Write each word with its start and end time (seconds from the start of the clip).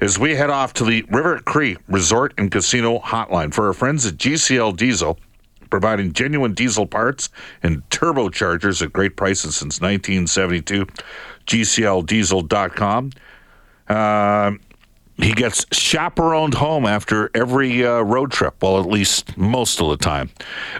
as 0.00 0.18
we 0.18 0.34
head 0.34 0.50
off 0.50 0.74
to 0.74 0.84
the 0.84 1.04
River 1.10 1.38
Cree 1.38 1.76
Resort 1.88 2.34
and 2.36 2.50
Casino 2.50 2.98
Hotline 2.98 3.54
for 3.54 3.68
our 3.68 3.72
friends 3.72 4.04
at 4.04 4.14
GCL 4.14 4.76
Diesel, 4.76 5.18
providing 5.70 6.12
genuine 6.12 6.54
diesel 6.54 6.86
parts 6.86 7.28
and 7.62 7.88
turbochargers 7.90 8.82
at 8.82 8.92
great 8.92 9.16
prices 9.16 9.56
since 9.56 9.80
1972. 9.80 10.86
GCLDiesel.com. 11.46 13.10
Uh, 13.88 14.52
he 15.18 15.32
gets 15.32 15.66
chaperoned 15.72 16.54
home 16.54 16.84
after 16.86 17.30
every 17.34 17.86
uh, 17.86 18.00
road 18.00 18.32
trip, 18.32 18.54
well, 18.60 18.80
at 18.80 18.86
least 18.86 19.36
most 19.36 19.80
of 19.80 19.88
the 19.88 19.96
time. 19.96 20.30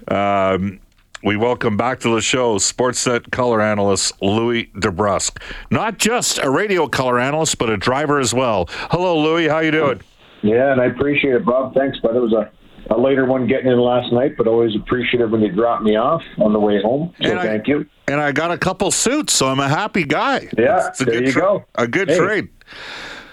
Um, 0.09 0.81
we 1.23 1.37
welcome 1.37 1.77
back 1.77 2.01
to 2.01 2.13
the 2.15 2.21
show 2.21 2.57
Sportsnet 2.59 3.31
color 3.31 3.61
analyst 3.61 4.21
Louie 4.21 4.67
DeBrusk. 4.75 5.41
Not 5.71 5.99
just 5.99 6.39
a 6.39 6.51
radio 6.51 6.89
color 6.89 7.21
analyst, 7.21 7.59
but 7.59 7.71
a 7.71 7.77
driver 7.77 8.19
as 8.19 8.35
well. 8.35 8.69
Hello, 8.91 9.19
Louis. 9.19 9.47
How 9.47 9.61
you 9.61 9.71
doing? 9.71 10.01
Yeah, 10.43 10.73
and 10.73 10.81
I 10.81 10.87
appreciate 10.87 11.35
it, 11.35 11.45
Bob. 11.45 11.75
Thanks, 11.75 11.99
but 12.03 12.17
it 12.17 12.19
was 12.19 12.33
a, 12.33 12.51
a 12.93 12.99
later 12.99 13.25
one 13.25 13.47
getting 13.47 13.71
in 13.71 13.79
last 13.79 14.13
night, 14.13 14.33
but 14.37 14.49
always 14.49 14.75
appreciative 14.75 15.31
when 15.31 15.43
you 15.43 15.53
drop 15.53 15.83
me 15.83 15.97
off 15.97 16.23
on 16.39 16.53
the 16.53 16.59
way 16.59 16.83
home. 16.83 17.15
So 17.23 17.31
and 17.31 17.41
thank 17.41 17.69
I, 17.69 17.71
you. 17.71 17.87
And 18.09 18.21
I 18.21 18.33
got 18.33 18.51
a 18.51 18.59
couple 18.59 18.91
suits, 18.91 19.33
so 19.33 19.47
I'm 19.47 19.61
a 19.61 19.69
happy 19.69 20.05
guy. 20.05 20.49
Yeah, 20.59 20.91
there 20.99 21.25
you 21.25 21.33
tra- 21.33 21.43
go. 21.43 21.65
A 21.77 21.87
good 21.87 22.09
hey, 22.09 22.19
trade. 22.19 22.49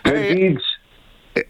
Good 0.03 0.15
hey, 0.15 0.35
deeds. 0.35 0.63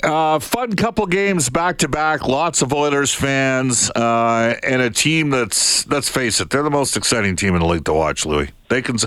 Uh, 0.04 0.40
fun 0.40 0.76
couple 0.76 1.06
games 1.06 1.50
back 1.50 1.78
to 1.80 1.88
back. 1.88 2.28
Lots 2.28 2.62
of 2.62 2.74
Oilers 2.74 3.14
fans 3.14 3.90
uh, 3.92 4.56
and 4.64 4.82
a 4.82 4.90
team 4.90 5.30
that's 5.30 5.88
let's 5.88 6.10
face 6.10 6.40
it, 6.40 6.50
they're 6.50 6.64
the 6.64 6.70
most 6.70 6.98
exciting 6.98 7.36
team 7.36 7.56
in 7.56 7.62
the 7.62 7.68
league 7.68 7.86
to 7.86 7.94
watch. 7.94 8.26
Louie, 8.26 8.50
they 8.70 8.82
can. 8.82 8.98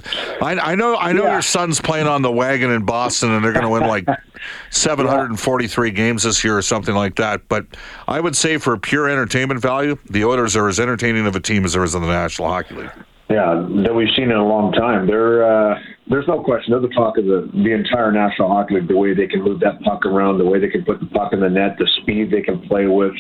I, 0.41 0.59
I 0.59 0.75
know. 0.75 0.97
I 0.97 1.13
know 1.13 1.25
yeah. 1.25 1.35
your 1.35 1.43
son's 1.43 1.81
playing 1.81 2.07
on 2.07 2.23
the 2.23 2.31
wagon 2.31 2.71
in 2.71 2.85
Boston, 2.85 3.31
and 3.31 3.45
they're 3.45 3.53
going 3.53 3.65
to 3.65 3.71
win 3.71 3.83
like 3.83 4.07
743 4.71 5.91
games 5.91 6.23
this 6.23 6.43
year 6.45 6.57
or 6.57 6.63
something 6.63 6.95
like 6.95 7.17
that. 7.17 7.49
But 7.49 7.67
I 8.09 8.21
would 8.21 8.37
say 8.37 8.59
for 8.59 8.77
pure 8.77 9.09
entertainment 9.09 9.61
value, 9.61 9.99
the 10.09 10.25
Oilers 10.25 10.57
are 10.57 10.69
as 10.69 10.81
entertaining 10.81 11.27
of 11.27 11.37
a 11.37 11.41
team 11.41 11.65
as 11.65 11.75
there 11.75 11.85
is 11.85 11.95
in 11.95 12.03
the 12.03 12.09
National 12.09 12.49
Hockey 12.49 12.75
League. 12.75 12.91
Yeah, 13.33 13.65
that 13.85 13.95
we've 13.95 14.13
seen 14.15 14.31
in 14.31 14.37
a 14.37 14.47
long 14.47 14.73
time. 14.73 15.07
They're 15.07 15.41
uh, 15.41 15.79
there's 16.11 16.29
no 16.29 16.43
question. 16.43 16.73
They're 16.73 16.83
the 16.83 16.95
talk 16.95 17.17
of 17.17 17.25
the 17.25 17.49
the 17.65 17.73
entire 17.73 18.13
National 18.13 18.49
Hockey 18.49 18.75
League. 18.75 18.89
The 18.89 18.97
way 18.97 19.15
they 19.15 19.27
can 19.27 19.43
move 19.43 19.59
that 19.61 19.81
puck 19.81 20.05
around, 20.05 20.37
the 20.37 20.45
way 20.45 20.61
they 20.61 20.69
can 20.69 20.85
put 20.85 21.01
the 21.01 21.07
puck 21.07 21.33
in 21.33 21.41
the 21.41 21.49
net, 21.49 21.77
the 21.79 21.89
speed 22.03 22.31
they 22.31 22.43
can 22.43 22.61
play 22.69 22.87
with, 22.87 23.15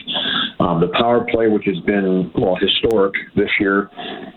um, 0.60 0.80
the 0.80 0.92
power 1.00 1.24
play, 1.30 1.48
which 1.48 1.64
has 1.64 1.78
been 1.86 2.30
well 2.34 2.56
historic 2.60 3.14
this 3.36 3.48
year. 3.58 3.88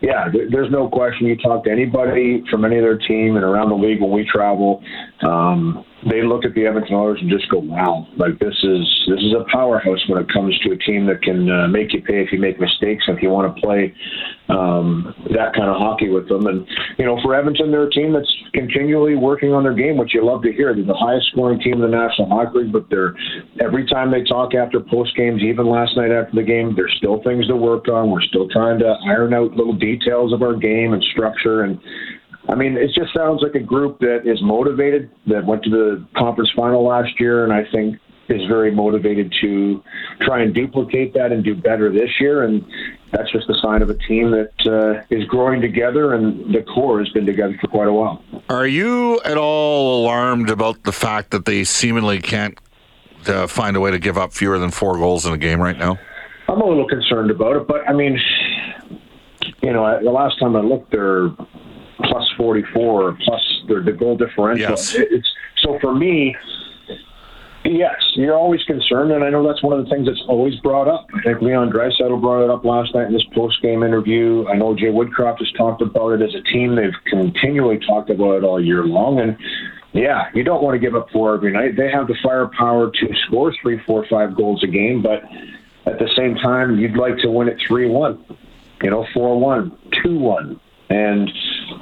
Yeah, 0.02 0.30
there, 0.32 0.48
there's 0.50 0.72
no 0.72 0.88
question. 0.88 1.28
You 1.28 1.36
talk 1.36 1.66
to 1.66 1.72
anybody 1.72 2.42
from 2.50 2.64
any 2.64 2.78
other 2.78 2.98
team 2.98 3.36
and 3.36 3.44
around 3.44 3.68
the 3.68 3.76
league 3.76 4.00
when 4.00 4.12
we 4.12 4.24
travel. 4.32 4.82
Um, 5.28 5.84
they 6.10 6.22
look 6.22 6.46
at 6.46 6.54
the 6.54 6.66
Edmonton 6.66 6.96
Oilers 6.96 7.20
and 7.22 7.30
just 7.30 7.50
go, 7.50 7.60
"Wow! 7.60 8.08
Like 8.18 8.38
this 8.40 8.54
is 8.64 8.86
this 9.08 9.20
is 9.20 9.34
a 9.34 9.46
powerhouse 9.52 10.02
when 10.08 10.22
it 10.22 10.32
comes 10.32 10.58
to 10.60 10.72
a 10.72 10.78
team 10.78 11.06
that 11.08 11.22
can 11.22 11.50
uh, 11.50 11.68
make 11.68 11.94
you 11.94 12.02
pay 12.02 12.22
if 12.22 12.32
you 12.32 12.40
make 12.40 12.60
mistakes. 12.60 13.06
And 13.08 13.18
if 13.18 13.24
you 13.24 13.30
want 13.30 13.56
to 13.56 13.62
play 13.62 13.94
um, 14.50 15.14
that 15.34 15.54
kind 15.54 15.70
of 15.70 15.78
hockey 15.78 16.10
with 16.10 16.30
them, 16.30 16.46
and 16.46 16.68
you 16.98 17.06
know, 17.06 17.20
for 17.24 17.34
Edmonton, 17.34 17.72
they're 17.72 17.88
a 17.88 17.92
team 17.92 18.14
that's 18.14 18.32
continually 18.54 19.16
working 19.16 19.52
on 19.52 19.64
their 19.64 19.74
game, 19.74 19.98
which 19.98 20.14
you 20.14 20.24
love 20.24 20.44
to 20.44 20.52
hear. 20.52 20.74
They're 20.76 20.86
the 20.86 20.94
highest 20.94 21.28
scoring 21.32 21.60
team 21.60 21.74
in 21.74 21.82
the 21.82 21.88
National 21.88 22.30
Hockey 22.30 22.60
League, 22.60 22.72
but 22.72 22.86
they're 22.90 23.16
every 23.60 23.86
time 23.88 24.12
they 24.12 24.24
talk 24.24 24.54
after 24.54 24.80
post 24.80 25.16
games, 25.18 25.42
even 25.42 25.66
last 25.66 25.98
night 25.98 26.12
after 26.12 26.36
the 26.36 26.44
game, 26.44 26.74
there's 26.76 26.94
still 26.98 27.22
things 27.24 27.48
to 27.48 27.56
work 27.56 27.88
on. 27.88 28.12
We're 28.12 28.22
still 28.22 28.48
trying 28.50 28.78
to 28.80 28.96
iron 29.10 29.34
out 29.34 29.54
little 29.54 29.76
details 29.76 30.34
of 30.34 30.42
our 30.42 30.56
game 30.56 30.94
and 30.94 31.04
structure 31.12 31.64
and 31.64 31.80
I 32.48 32.56
mean, 32.56 32.78
it 32.78 32.92
just 32.94 33.14
sounds 33.14 33.42
like 33.42 33.56
a 33.56 33.60
group 33.60 34.00
that 34.00 34.22
is 34.26 34.42
motivated, 34.42 35.10
that 35.28 35.46
went 35.46 35.64
to 35.64 35.70
the 35.70 36.06
conference 36.16 36.52
final 36.56 36.86
last 36.86 37.20
year, 37.20 37.44
and 37.44 37.52
I 37.52 37.66
think 37.72 37.98
is 38.28 38.48
very 38.48 38.72
motivated 38.72 39.34
to 39.42 39.84
try 40.22 40.42
and 40.42 40.54
duplicate 40.54 41.14
that 41.14 41.32
and 41.32 41.44
do 41.44 41.56
better 41.56 41.92
this 41.92 42.10
year. 42.20 42.44
And 42.44 42.66
that's 43.12 43.32
just 43.32 43.50
a 43.50 43.56
sign 43.62 43.82
of 43.82 43.90
a 43.90 43.94
team 43.94 44.32
that 44.32 44.52
uh, 44.66 45.04
is 45.10 45.26
growing 45.26 45.62
together, 45.62 46.14
and 46.14 46.54
the 46.54 46.64
core 46.64 47.00
has 47.00 47.10
been 47.10 47.26
together 47.26 47.58
for 47.62 47.68
quite 47.68 47.88
a 47.88 47.94
while. 47.94 48.24
Are 48.50 48.68
you 48.68 49.20
at 49.26 49.38
all 49.38 50.04
alarmed 50.04 50.50
about 50.50 50.84
the 50.84 50.92
fact 50.92 51.32
that 51.32 51.46
they 51.46 51.64
seemingly 51.64 52.20
can't 52.20 52.60
uh, 53.28 53.48
find 53.48 53.76
a 53.76 53.80
way 53.80 53.92
to 53.92 54.00
give 54.00 54.18
up 54.18 54.34
fewer 54.34 54.60
than 54.60 54.72
four 54.72 54.98
goals 54.98 55.26
in 55.26 55.34
a 55.34 55.38
game 55.38 55.62
right 55.62 55.78
now? 55.78 55.98
I'm 56.48 56.62
a 56.62 56.66
little 56.66 56.88
concerned 56.88 57.32
about 57.32 57.56
it, 57.56 57.68
but 57.68 57.88
I 57.90 57.94
mean, 57.94 58.20
you 59.62 59.74
know, 59.74 60.00
the 60.04 60.12
last 60.12 60.40
time 60.40 60.56
I 60.56 60.62
looked, 60.62 60.92
they're 60.92 61.30
plus 62.04 62.30
44 62.38 63.18
plus 63.24 63.64
the, 63.68 63.82
the 63.82 63.92
goal 63.92 64.18
differential. 64.18 64.70
Yes. 64.72 64.96
It's 64.96 65.28
so 65.58 65.80
for 65.80 65.96
me. 65.96 66.36
Yes, 67.68 67.96
you're 68.14 68.38
always 68.38 68.62
concerned, 68.64 69.12
and 69.12 69.24
I 69.24 69.32
know 69.32 69.46
that's 69.46 69.64
one 69.64 69.78
of 69.78 69.84
the 69.84 69.90
things 69.90 70.06
that's 70.06 70.22
always 70.28 70.54
brought 70.58 70.88
up. 70.88 71.08
I 71.16 71.22
think 71.24 71.42
Leon 71.42 71.72
Draisaitl 71.72 72.22
brought 72.22 72.44
it 72.44 72.52
up 72.52 72.64
last 72.64 72.94
night 72.94 73.08
in 73.08 73.14
this 73.14 73.26
post-game 73.34 73.82
interview. 73.82 74.46
I 74.48 74.56
know 74.56 74.76
Jay 74.76 74.92
Woodcroft 74.92 75.40
has 75.40 75.52
talked 75.54 75.82
about 75.82 76.10
it 76.10 76.22
as 76.22 76.36
a 76.36 76.44
team. 76.44 76.76
They've 76.76 76.94
continually 77.06 77.80
talked 77.80 78.12
about 78.12 78.34
it 78.36 78.44
all 78.44 78.64
year 78.64 78.84
long, 78.86 79.20
and 79.20 79.36
yeah, 79.94 80.30
you 80.36 80.44
don't 80.44 80.62
want 80.62 80.76
to 80.76 80.80
give 80.80 80.94
up 80.94 81.10
four 81.10 81.34
every 81.34 81.52
night. 81.52 81.76
They 81.76 81.90
have 81.90 82.06
the 82.06 82.16
firepower 82.22 82.92
to 82.92 83.16
score 83.26 83.52
three, 83.64 83.82
four, 83.88 84.06
five 84.12 84.36
goals 84.36 84.62
a 84.62 84.68
game, 84.68 85.02
but 85.02 85.24
at 85.92 85.98
the 85.98 86.10
same 86.16 86.36
time, 86.36 86.78
you'd 86.78 86.98
like 86.98 87.18
to 87.20 87.32
win 87.32 87.48
it 87.48 87.58
three-one, 87.68 88.24
you 88.84 88.92
know, 88.92 89.08
four-one, 89.12 89.76
two-one, 90.04 90.60
and 90.90 91.32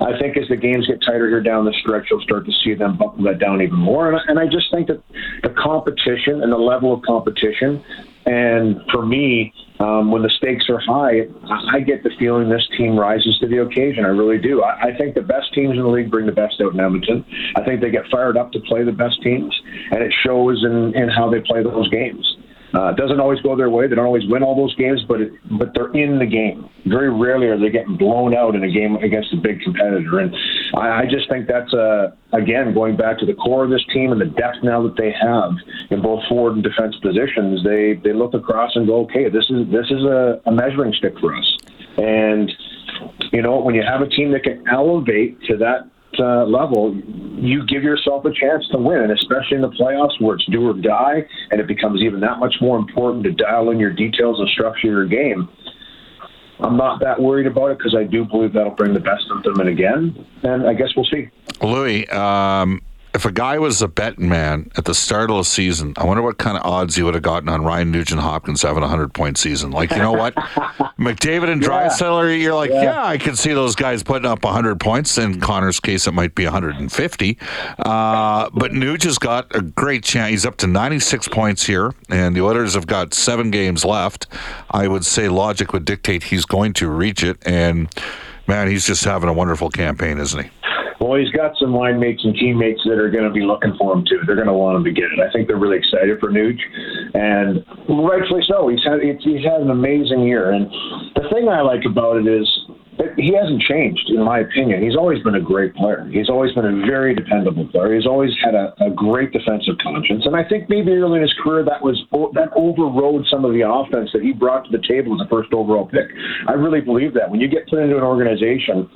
I 0.02 0.18
think 0.20 0.38
as 0.38 0.48
the 0.50 0.56
games 0.56 0.88
get 0.88 1.02
tighter 1.02 1.28
here 1.30 1.42
down 1.42 1.66
the 1.66 1.74
stretch, 1.81 2.08
you'll 2.09 2.22
start 2.22 2.46
to 2.46 2.52
see 2.64 2.74
them 2.74 2.98
buckle 2.98 3.24
that 3.24 3.40
down 3.40 3.62
even 3.62 3.78
more. 3.78 4.12
And, 4.12 4.20
and 4.28 4.40
I 4.40 4.46
just 4.46 4.72
think 4.72 4.88
that 4.88 5.02
the 5.44 5.50
competition 5.50 6.42
and 6.42 6.52
the 6.52 6.58
level 6.58 6.94
of 6.94 7.02
competition, 7.04 7.84
and 8.26 8.81
for 8.92 9.06
me, 9.06 9.54
um, 9.80 10.12
when 10.12 10.22
the 10.22 10.30
stakes 10.38 10.70
are 10.70 10.80
high, 10.80 11.28
I 11.74 11.81
get 11.81 12.04
the 12.04 12.12
feeling 12.18 12.50
this 12.50 12.66
team 12.78 12.98
rises 12.98 13.38
to 13.40 13.48
the 13.48 13.62
occasion. 13.63 14.06
I 14.06 14.10
really 14.10 14.38
do. 14.38 14.63
I, 14.63 14.94
I 14.94 14.98
think 14.98 15.16
the 15.16 15.22
best 15.22 15.54
teams 15.54 15.72
in 15.72 15.84
the 15.84 15.90
league 15.90 16.10
bring 16.10 16.25
the 16.25 16.31
best 16.31 16.62
out 16.62 16.74
in 16.74 16.80
Edmonton. 16.80 17.25
I 17.56 17.63
think 17.63 17.81
they 17.81 17.92
get 17.92 18.04
fired 18.12 18.38
up 18.38 18.51
to 18.54 18.60
play 18.62 18.84
the 18.84 18.92
best 18.92 19.22
teams, 19.22 19.54
and 19.92 20.01
it 20.01 20.13
shows 20.24 20.63
in, 20.63 20.96
in 20.96 21.10
how 21.10 21.30
they 21.30 21.42
play 21.42 21.63
those 21.63 21.89
games. 21.89 22.38
Uh, 22.74 22.90
it 22.90 22.98
doesn't 22.98 23.20
always 23.20 23.40
go 23.42 23.56
their 23.56 23.70
way. 23.70 23.88
They 23.88 23.96
don't 23.96 24.06
always 24.06 24.28
win 24.28 24.42
all 24.42 24.56
those 24.56 24.75
games, 24.75 25.02
but 25.08 25.22
it, 25.22 25.31
but 25.60 25.74
they're 25.75 25.94
in 25.94 26.18
the 26.18 26.25
game. 26.25 26.68
Very 26.88 27.12
rarely 27.12 27.46
are 27.48 27.60
they 27.60 27.70
getting 27.70 27.98
blown 27.98 28.36
out 28.36 28.56
in 28.56 28.64
a 28.64 28.72
game 28.72 28.96
against 28.96 29.31
a 29.31 29.38
big 29.38 29.62
competitor. 29.62 30.20
And 30.20 30.36
I, 30.74 31.02
I 31.02 31.06
just 31.06 31.30
think 31.30 31.48
that's 31.48 31.72
uh, 31.72 32.12
again 32.34 32.74
going 32.74 32.98
back 32.98 33.20
to 33.20 33.28
the 33.28 33.36
core 33.36 33.64
of 33.64 33.70
this 33.70 33.86
team 33.94 34.12
and 34.12 34.20
the 34.20 34.25
depth 34.25 34.64
now 34.64 34.81
that 34.84 34.98
they 34.98 35.14
have 35.14 35.52
in 35.92 36.02
both 36.02 36.24
forward 36.28 36.56
and 36.56 36.64
defense 36.64 36.96
positions. 37.02 37.64
They 37.64 38.02
they 38.04 38.14
look 38.14 38.34
across 38.34 38.75
and 38.75 38.88
go, 38.88 39.02
okay, 39.06 39.30
this 39.30 39.46
is 39.52 39.70
this 39.70 39.86
is 39.92 40.04
a, 40.04 40.42
a 40.48 40.52
measuring 40.52 40.94
stick 40.94 41.14
for 41.20 41.36
us. 41.36 41.58
And 41.98 42.52
you 43.31 43.44
know 43.44 43.60
when 43.60 43.75
you 43.75 43.84
have 43.84 44.02
a 44.02 44.10
team 44.10 44.31
that 44.31 44.44
can 44.44 44.64
elevate 44.68 45.40
to 45.44 45.58
that 45.58 45.93
uh, 46.19 46.45
level, 46.45 46.95
you 46.95 47.65
give 47.65 47.83
yourself 47.83 48.25
a 48.25 48.31
chance 48.31 48.68
to 48.71 48.77
win, 48.77 49.00
and 49.00 49.12
especially 49.12 49.56
in 49.56 49.62
the 49.62 49.71
playoffs 49.71 50.19
where 50.19 50.36
it's 50.36 50.45
do 50.45 50.69
or 50.69 50.74
die, 50.74 51.25
and 51.51 51.60
it 51.60 51.68
becomes 51.68 52.01
even 52.01 52.19
that 52.21 52.39
much 52.39 52.56
more 52.62 52.77
important 52.77 53.24
to 53.24 53.31
dial 53.31 53.69
in 53.69 53.80
your 53.80 53.92
details 53.92 54.39
and 54.39 54.48
structure 54.50 54.88
your 54.88 55.06
game. 55.06 55.50
I'm 56.60 56.77
not 56.77 57.00
that 57.01 57.21
worried 57.21 57.48
about 57.48 57.71
it 57.71 57.77
because 57.77 57.95
I 57.95 58.04
do 58.04 58.24
believe 58.24 58.54
that'll 58.54 58.71
bring 58.71 58.94
the 58.94 59.00
best 59.00 59.25
of 59.31 59.44
them 59.44 59.60
in 59.60 59.68
again. 59.68 60.25
And 60.44 60.68
I 60.68 60.74
guess 60.74 60.89
we'll 60.95 61.06
see. 61.06 61.30
Louie, 61.62 62.07
um, 62.07 62.81
if 63.13 63.25
a 63.25 63.31
guy 63.31 63.60
was 63.60 63.81
a 63.81 63.88
betting 63.88 64.27
man 64.27 64.71
at 64.75 64.86
the 64.86 64.95
start 64.95 65.30
of 65.30 65.38
the 65.38 65.44
season, 65.44 65.94
I 65.98 66.06
wonder 66.06 66.24
what 66.24 66.39
kind 66.39 66.57
of 66.57 66.65
odds 66.65 66.95
he 66.95 67.04
would 67.04 67.13
have 67.13 67.21
gotten 67.21 67.48
on 67.48 67.63
Ryan 67.63 67.92
Nugent 67.92 68.19
Hopkins 68.19 68.63
having 68.63 68.81
a 68.81 68.88
hundred 68.88 69.13
point 69.13 69.38
season. 69.38 69.69
Like, 69.69 69.92
you 69.92 69.98
know 69.98 70.13
what, 70.13 70.33
McDavid 71.00 71.50
and 71.50 71.62
Draisaitl, 71.62 72.42
you're 72.42 72.56
like, 72.56 72.71
yeah. 72.71 72.83
yeah. 72.83 73.06
I 73.06 73.19
can 73.19 73.36
see 73.36 73.54
those 73.54 73.75
guys 73.75 74.01
putting 74.01 74.25
up 74.25 74.44
hundred 74.44 74.80
points. 74.80 75.18
In 75.18 75.39
Connor's 75.39 75.80
case, 75.80 76.07
it 76.07 76.13
might 76.13 76.33
be 76.33 76.44
150. 76.45 77.38
Uh, 77.80 78.50
but 78.51 78.74
Nugent's 78.74 79.19
got 79.19 79.56
a 79.56 79.62
great 79.62 80.04
chance. 80.04 80.31
He's 80.31 80.45
up 80.45 80.57
to 80.57 80.68
96 80.68 81.27
points 81.27 81.65
here, 81.65 81.94
and 82.10 82.36
the 82.36 82.42
Oilers 82.42 82.74
have 82.74 82.88
got 82.88 83.13
seven 83.13 83.51
games 83.51 83.86
left. 83.86 84.25
I 84.71 84.88
would 84.88 85.06
say 85.06 85.30
logic 85.30 85.71
would 85.71 85.86
dictate 85.86 86.24
he's 86.24 86.45
going 86.45 86.74
to 86.74 86.89
reach 86.89 87.24
it, 87.24 87.38
and 87.45 87.89
man, 88.48 88.69
he's 88.69 88.88
just 88.88 89.04
having 89.04 89.30
a 89.30 89.33
wonderful 89.33 89.69
campaign, 89.69 90.18
isn't 90.18 90.44
he? 90.44 90.50
Well, 91.03 91.19
he's 91.19 91.35
got 91.35 91.51
some 91.59 91.75
line 91.75 92.00
mates 92.00 92.23
and 92.23 92.33
teammates 92.33 92.79
that 92.88 92.95
are 92.95 93.11
going 93.11 93.27
to 93.27 93.35
be 93.35 93.44
looking 93.44 93.75
for 93.75 93.91
him 93.91 94.05
too. 94.07 94.23
They're 94.25 94.39
going 94.39 94.47
to 94.47 94.55
want 94.55 94.79
him 94.79 94.85
to 94.88 94.95
get 94.95 95.11
it. 95.11 95.19
I 95.19 95.27
think 95.35 95.51
they're 95.51 95.59
really 95.59 95.75
excited 95.75 96.15
for 96.23 96.31
Nuge, 96.31 96.63
and 97.13 97.59
rightfully 97.91 98.39
so. 98.47 98.71
He's 98.71 98.79
had 98.88 99.03
he's 99.03 99.44
had 99.44 99.59
an 99.59 99.69
amazing 99.69 100.23
year, 100.23 100.55
and 100.55 100.71
the 101.19 101.27
thing 101.27 101.51
I 101.51 101.59
like 101.59 101.83
about 101.83 102.23
it 102.23 102.27
is 102.31 102.47
he 103.19 103.35
hasn't 103.35 103.59
changed, 103.67 104.15
in 104.15 104.23
my 104.23 104.39
opinion. 104.47 104.79
He's 104.79 104.95
always 104.95 105.21
been 105.23 105.35
a 105.35 105.44
great 105.44 105.75
player. 105.75 106.07
He's 106.07 106.29
always 106.29 106.55
been 106.55 106.65
a 106.65 106.85
very 106.88 107.13
dependable 107.13 107.67
player. 107.67 107.95
He's 107.95 108.07
always 108.07 108.31
had 108.39 108.55
a, 108.55 108.71
a 108.79 108.89
great 108.89 109.35
defensive 109.35 109.75
conscience, 109.83 110.23
and 110.23 110.39
I 110.39 110.47
think 110.47 110.69
maybe 110.69 110.95
early 110.95 111.19
in 111.19 111.27
his 111.27 111.35
career 111.44 111.67
that 111.67 111.83
was 111.83 112.00
that 112.31 112.55
overrode 112.55 113.27
some 113.27 113.44
of 113.44 113.51
the 113.51 113.67
offense 113.67 114.07
that 114.15 114.23
he 114.23 114.31
brought 114.31 114.63
to 114.65 114.71
the 114.71 114.83
table 114.88 115.19
as 115.19 115.27
a 115.27 115.27
first 115.27 115.51
overall 115.51 115.83
pick. 115.83 116.07
I 116.47 116.53
really 116.53 116.79
believe 116.79 117.13
that 117.19 117.29
when 117.29 117.41
you 117.41 117.50
get 117.50 117.67
put 117.67 117.79
into 117.79 117.97
an 117.97 118.07
organization 118.07 118.88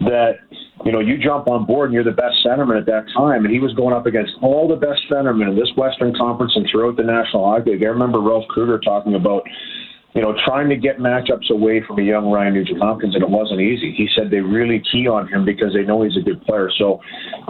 that 0.00 0.38
you 0.84 0.92
know, 0.92 1.00
you 1.00 1.18
jump 1.18 1.48
on 1.48 1.66
board 1.66 1.90
and 1.90 1.94
you're 1.94 2.04
the 2.04 2.10
best 2.10 2.36
centerman 2.44 2.78
at 2.78 2.86
that 2.86 3.06
time. 3.14 3.44
And 3.44 3.52
he 3.52 3.60
was 3.60 3.74
going 3.74 3.94
up 3.94 4.06
against 4.06 4.32
all 4.42 4.66
the 4.68 4.76
best 4.76 5.02
centermen 5.10 5.50
in 5.50 5.56
this 5.56 5.70
Western 5.76 6.14
Conference 6.14 6.52
and 6.56 6.66
throughout 6.70 6.96
the 6.96 7.02
National 7.02 7.44
Hockey 7.44 7.72
League. 7.72 7.84
I 7.84 7.88
remember 7.88 8.20
Ralph 8.20 8.48
Krueger 8.48 8.78
talking 8.78 9.14
about, 9.14 9.42
you 10.14 10.22
know, 10.22 10.34
trying 10.44 10.68
to 10.70 10.76
get 10.76 10.98
matchups 10.98 11.50
away 11.50 11.82
from 11.86 11.98
a 11.98 12.02
young 12.02 12.30
Ryan 12.30 12.54
Nugent 12.54 12.80
Hopkins, 12.80 13.14
and 13.14 13.22
it 13.22 13.28
wasn't 13.28 13.60
easy. 13.60 13.92
He 13.96 14.08
said 14.16 14.30
they 14.30 14.40
really 14.40 14.82
key 14.90 15.06
on 15.06 15.28
him 15.28 15.44
because 15.44 15.74
they 15.74 15.82
know 15.82 16.02
he's 16.02 16.16
a 16.16 16.24
good 16.24 16.42
player. 16.42 16.70
So, 16.78 17.00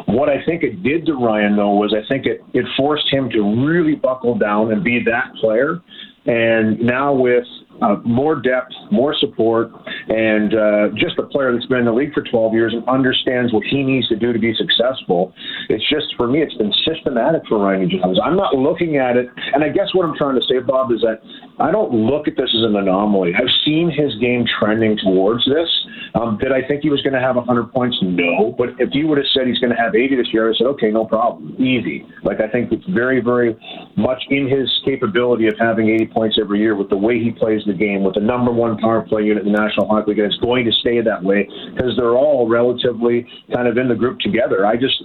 what 0.07 0.29
I 0.29 0.45
think 0.45 0.63
it 0.63 0.83
did 0.83 1.07
to 1.07 1.15
Ryan, 1.15 1.57
though, 1.57 1.75
was 1.75 1.95
I 1.95 2.07
think 2.09 2.27
it, 2.27 2.43
it 2.53 2.67
forced 2.77 3.09
him 3.11 3.31
to 3.31 3.41
really 3.67 3.95
buckle 3.95 4.37
down 4.37 4.73
and 4.73 4.85
be 4.85 5.03
that 5.05 5.33
player. 5.41 5.81
And 6.27 6.81
now 6.81 7.15
with 7.15 7.47
uh, 7.83 7.97
more 8.05 8.37
depth, 8.37 8.73
more 8.91 9.15
support, 9.15 9.71
and 10.09 10.55
uh, 10.55 10.89
just 10.95 11.19
a 11.19 11.23
player 11.25 11.53
that's 11.53 11.67
been 11.67 11.79
in 11.81 11.85
the 11.87 11.93
league 11.93 12.13
for 12.13 12.23
12 12.23 12.53
years 12.55 12.73
and 12.75 12.87
understands 12.89 13.53
what 13.53 13.65
he 13.65 13.83
needs 13.83 14.09
to 14.09 14.17
do 14.17 14.33
to 14.33 14.39
be 14.39 14.55
successful. 14.55 15.33
It's 15.69 15.85
just, 15.89 16.15
for 16.17 16.27
me, 16.27 16.41
it's 16.43 16.55
been 16.55 16.73
systematic 16.87 17.43
for 17.49 17.59
Ryan 17.59 17.91
Jones. 17.91 18.19
I'm 18.23 18.37
not 18.37 18.55
looking 18.55 18.97
at 18.97 19.17
it, 19.17 19.29
and 19.55 19.65
I 19.65 19.69
guess 19.69 19.95
what 19.95 20.09
I'm 20.09 20.17
trying 20.17 20.35
to 20.37 20.47
say, 20.47 20.59
Bob, 20.61 20.93
is 20.93 21.01
that 21.01 21.23
I 21.59 21.71
don't 21.71 21.93
look 21.93 22.27
at 22.27 22.37
this 22.37 22.49
as 22.57 22.65
an 22.65 22.77
anomaly. 22.77 23.33
I've 23.37 23.53
seen 23.65 23.91
his 23.91 24.15
game 24.21 24.45
trending 24.59 24.97
towards 24.97 25.45
this. 25.45 25.69
Um, 26.15 26.39
did 26.39 26.53
I 26.53 26.67
think 26.67 26.83
he 26.83 26.91
was 26.91 27.03
going 27.03 27.13
to 27.13 27.21
have 27.21 27.37
100 27.37 27.73
points? 27.73 27.97
No. 28.03 28.55
But 28.57 28.71
if 28.79 28.91
you 28.93 29.07
would 29.09 29.19
have 29.19 29.27
said 29.33 29.47
he's 29.47 29.59
going 29.59 29.75
to 29.75 29.81
have 29.81 29.95
80 29.95 30.17
this 30.17 30.33
year, 30.33 30.51
I 30.51 30.55
said, 30.57 30.67
okay, 30.75 30.91
no 30.91 31.05
problem. 31.05 31.55
Easy. 31.61 32.05
Like, 32.25 32.41
I 32.41 32.49
think 32.49 32.73
it's 32.73 32.85
very, 32.89 33.21
very 33.21 33.57
much 33.97 34.23
in 34.31 34.49
his 34.49 34.69
capability 34.85 35.47
of 35.47 35.55
having 35.59 35.91
80 35.91 36.07
points 36.07 36.39
every 36.41 36.59
year 36.61 36.75
with 36.75 36.89
the 36.89 36.97
way 36.97 37.23
he 37.23 37.31
plays 37.31 37.63
the 37.71 37.79
game 37.79 38.03
with 38.03 38.15
the 38.15 38.21
number 38.21 38.51
one 38.51 38.77
power 38.79 39.03
play 39.03 39.23
unit 39.23 39.47
in 39.47 39.53
the 39.53 39.59
National 39.59 39.87
Hockey 39.87 40.11
League, 40.11 40.19
and 40.19 40.33
it's 40.33 40.43
going 40.43 40.65
to 40.65 40.73
stay 40.73 41.01
that 41.01 41.23
way 41.23 41.49
because 41.73 41.95
they're 41.97 42.17
all 42.17 42.49
relatively 42.49 43.27
kind 43.55 43.69
of 43.69 43.79
in 43.79 43.89
the 43.89 43.95
group 43.95 44.19
together. 44.19 44.67
I 44.67 44.77
just 44.77 45.03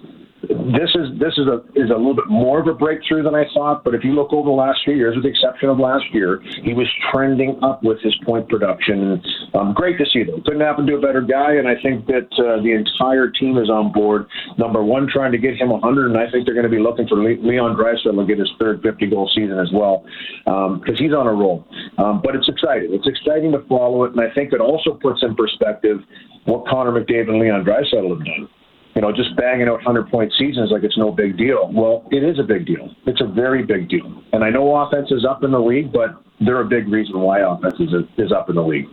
this 0.49 0.91
is 0.95 1.19
this 1.19 1.33
is 1.37 1.47
a 1.47 1.61
is 1.75 1.89
a 1.89 1.97
little 1.97 2.15
bit 2.15 2.27
more 2.27 2.59
of 2.59 2.67
a 2.67 2.73
breakthrough 2.73 3.23
than 3.23 3.35
I 3.35 3.45
thought. 3.53 3.83
But 3.83 3.95
if 3.95 4.03
you 4.03 4.13
look 4.13 4.33
over 4.33 4.49
the 4.49 4.55
last 4.55 4.79
few 4.83 4.93
years, 4.93 5.15
with 5.15 5.23
the 5.23 5.29
exception 5.29 5.69
of 5.69 5.79
last 5.79 6.05
year, 6.13 6.41
he 6.63 6.73
was 6.73 6.87
trending 7.11 7.59
up 7.63 7.83
with 7.83 7.99
his 8.01 8.15
point 8.25 8.49
production. 8.49 9.21
Um, 9.53 9.73
great 9.73 9.97
to 9.97 10.05
see 10.11 10.23
though. 10.23 10.41
Couldn't 10.45 10.61
happen 10.61 10.85
to 10.87 10.95
a 10.95 11.01
better 11.01 11.21
guy, 11.21 11.55
and 11.55 11.67
I 11.67 11.75
think 11.81 12.05
that 12.07 12.29
uh, 12.37 12.61
the 12.61 12.73
entire 12.73 13.29
team 13.29 13.57
is 13.57 13.69
on 13.69 13.91
board. 13.91 14.27
Number 14.57 14.83
one, 14.83 15.07
trying 15.11 15.31
to 15.31 15.37
get 15.37 15.55
him 15.55 15.69
100, 15.69 16.11
and 16.11 16.17
I 16.17 16.29
think 16.31 16.45
they're 16.45 16.55
going 16.55 16.69
to 16.69 16.73
be 16.73 16.81
looking 16.81 17.07
for 17.07 17.17
Leon 17.17 17.75
Draisaitl 17.75 18.15
to 18.15 18.25
get 18.25 18.39
his 18.39 18.51
third 18.59 18.81
50 18.81 19.09
goal 19.09 19.29
season 19.35 19.59
as 19.59 19.69
well, 19.73 20.05
because 20.45 20.97
um, 20.97 21.03
he's 21.03 21.13
on 21.13 21.27
a 21.27 21.33
roll. 21.33 21.65
Um, 21.97 22.21
but 22.23 22.35
it's 22.35 22.49
exciting. 22.49 22.93
It's 22.93 23.07
exciting 23.07 23.51
to 23.53 23.63
follow 23.67 24.03
it, 24.05 24.11
and 24.11 24.21
I 24.21 24.33
think 24.33 24.53
it 24.53 24.61
also 24.61 24.93
puts 25.01 25.23
in 25.23 25.35
perspective 25.35 25.99
what 26.45 26.67
Connor 26.67 26.91
McDavid 26.91 27.29
and 27.29 27.39
Leon 27.39 27.65
Draisaitl 27.65 28.09
have 28.09 28.25
done 28.25 28.49
you 28.95 29.01
know, 29.01 29.11
just 29.11 29.35
banging 29.35 29.67
out 29.67 29.83
100 29.83 30.09
point 30.09 30.31
seasons 30.39 30.71
like 30.71 30.83
it's 30.83 30.97
no 30.97 31.11
big 31.11 31.37
deal. 31.37 31.69
Well, 31.73 32.07
it 32.11 32.23
is 32.23 32.39
a 32.39 32.43
big 32.43 32.65
deal. 32.65 32.89
It's 33.05 33.21
a 33.21 33.27
very 33.27 33.61
big 33.63 33.89
deal. 33.89 34.23
And 34.31 34.43
I 34.43 34.49
know 34.49 34.75
offense 34.75 35.11
is 35.11 35.25
up 35.29 35.43
in 35.43 35.51
the 35.51 35.59
league, 35.59 35.91
but 35.91 36.23
they're 36.39 36.61
a 36.61 36.65
big 36.65 36.87
reason 36.87 37.19
why 37.19 37.39
offense 37.39 37.75
is, 37.79 37.91
is 38.17 38.31
up 38.31 38.49
in 38.49 38.55
the 38.55 38.63
league. 38.63 38.85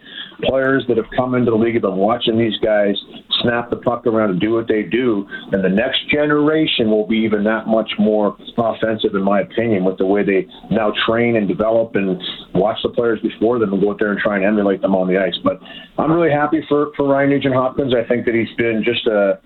Players 0.44 0.84
that 0.88 0.96
have 0.96 1.06
come 1.16 1.34
into 1.34 1.50
the 1.50 1.56
league 1.56 1.74
have 1.74 1.82
been 1.82 1.96
watching 1.96 2.38
these 2.38 2.56
guys 2.62 2.96
snap 3.42 3.70
the 3.70 3.76
puck 3.76 4.06
around 4.06 4.30
and 4.30 4.40
do 4.40 4.52
what 4.52 4.68
they 4.68 4.82
do, 4.82 5.26
and 5.52 5.62
the 5.62 5.68
next 5.68 6.08
generation 6.10 6.90
will 6.90 7.06
be 7.06 7.16
even 7.16 7.44
that 7.44 7.66
much 7.66 7.90
more 7.98 8.36
offensive, 8.56 9.14
in 9.14 9.22
my 9.22 9.40
opinion, 9.40 9.84
with 9.84 9.98
the 9.98 10.06
way 10.06 10.24
they 10.24 10.46
now 10.70 10.92
train 11.06 11.36
and 11.36 11.48
develop 11.48 11.94
and 11.94 12.20
watch 12.54 12.78
the 12.82 12.88
players 12.88 13.20
before 13.20 13.58
them 13.58 13.72
and 13.72 13.82
go 13.82 13.90
out 13.90 13.98
there 13.98 14.12
and 14.12 14.20
try 14.20 14.36
and 14.36 14.44
emulate 14.44 14.80
them 14.80 14.94
on 14.94 15.08
the 15.08 15.18
ice. 15.18 15.36
But 15.44 15.60
I'm 15.98 16.12
really 16.12 16.32
happy 16.32 16.64
for, 16.68 16.92
for 16.96 17.08
Ryan 17.08 17.30
Nugent 17.30 17.54
Hopkins. 17.54 17.94
I 17.94 18.06
think 18.08 18.24
that 18.26 18.34
he's 18.34 18.54
been 18.56 18.82
just 18.84 19.06
a 19.06 19.40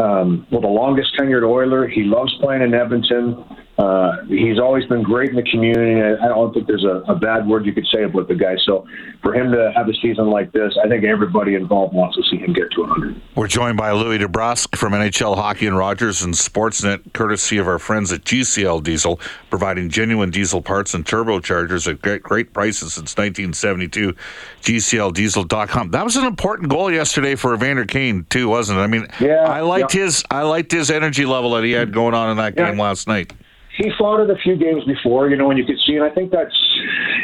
um, 0.00 0.46
well 0.50 0.60
the 0.60 0.68
longest 0.68 1.10
tenured 1.18 1.42
Oiler. 1.42 1.88
He 1.88 2.02
loves 2.04 2.34
playing 2.40 2.62
in 2.62 2.74
Edmonton. 2.74 3.44
Uh, 3.80 4.22
he's 4.26 4.58
always 4.58 4.84
been 4.84 5.02
great 5.02 5.30
in 5.30 5.36
the 5.36 5.42
community. 5.50 6.02
I, 6.02 6.26
I 6.26 6.28
don't 6.28 6.52
think 6.52 6.66
there's 6.66 6.84
a, 6.84 7.02
a 7.10 7.14
bad 7.14 7.48
word 7.48 7.64
you 7.64 7.72
could 7.72 7.86
say 7.86 8.02
about 8.02 8.28
the 8.28 8.34
guy. 8.34 8.56
So 8.66 8.86
for 9.22 9.34
him 9.34 9.50
to 9.52 9.72
have 9.74 9.88
a 9.88 9.94
season 9.94 10.28
like 10.28 10.52
this, 10.52 10.76
I 10.84 10.86
think 10.86 11.04
everybody 11.04 11.54
involved 11.54 11.94
wants 11.94 12.14
to 12.16 12.22
see 12.24 12.36
him 12.36 12.52
get 12.52 12.70
to 12.72 12.82
100. 12.82 13.22
We're 13.36 13.46
joined 13.46 13.78
by 13.78 13.92
Louie 13.92 14.18
DeBrusk 14.18 14.76
from 14.76 14.92
NHL 14.92 15.34
Hockey 15.34 15.66
and 15.66 15.78
Rogers 15.78 16.22
and 16.22 16.34
Sportsnet, 16.34 17.14
courtesy 17.14 17.56
of 17.56 17.66
our 17.66 17.78
friends 17.78 18.12
at 18.12 18.22
GCL 18.22 18.82
Diesel, 18.82 19.18
providing 19.48 19.88
genuine 19.88 20.30
diesel 20.30 20.60
parts 20.60 20.92
and 20.92 21.06
turbochargers 21.06 21.90
at 21.90 22.02
great, 22.02 22.22
great 22.22 22.52
prices 22.52 22.92
since 22.92 23.16
1972. 23.16 24.14
GCLDiesel.com. 24.60 25.92
That 25.92 26.04
was 26.04 26.16
an 26.16 26.26
important 26.26 26.68
goal 26.68 26.92
yesterday 26.92 27.34
for 27.34 27.54
Evander 27.54 27.86
Kane 27.86 28.26
too, 28.28 28.50
wasn't 28.50 28.78
it? 28.78 28.82
I 28.82 28.88
mean, 28.88 29.06
yeah, 29.18 29.44
I 29.44 29.62
liked 29.62 29.94
yeah. 29.94 30.02
his 30.02 30.22
I 30.30 30.42
liked 30.42 30.70
his 30.70 30.90
energy 30.90 31.24
level 31.24 31.52
that 31.52 31.64
he 31.64 31.70
had 31.70 31.94
going 31.94 32.12
on 32.12 32.30
in 32.30 32.36
that 32.36 32.54
yeah. 32.58 32.68
game 32.68 32.78
last 32.78 33.08
night 33.08 33.32
he 33.80 33.90
fought 33.98 34.20
it 34.20 34.28
a 34.30 34.36
few 34.42 34.56
games 34.56 34.84
before, 34.84 35.30
you 35.30 35.36
know, 35.36 35.50
and 35.50 35.58
you 35.58 35.64
could 35.64 35.80
see, 35.86 35.94
and 35.96 36.04
I 36.04 36.10
think 36.10 36.30
that's 36.30 36.54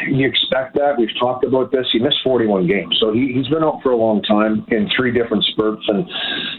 you 0.09 0.27
expect 0.27 0.73
that. 0.75 0.97
We've 0.97 1.13
talked 1.19 1.45
about 1.45 1.71
this. 1.71 1.85
He 1.91 1.99
missed 1.99 2.17
41 2.23 2.67
games, 2.67 2.97
so 2.99 3.13
he, 3.13 3.31
he's 3.33 3.47
been 3.47 3.63
out 3.63 3.81
for 3.83 3.91
a 3.91 3.95
long 3.95 4.23
time 4.23 4.65
in 4.69 4.89
three 4.95 5.11
different 5.11 5.43
spurts, 5.53 5.83
and 5.87 6.07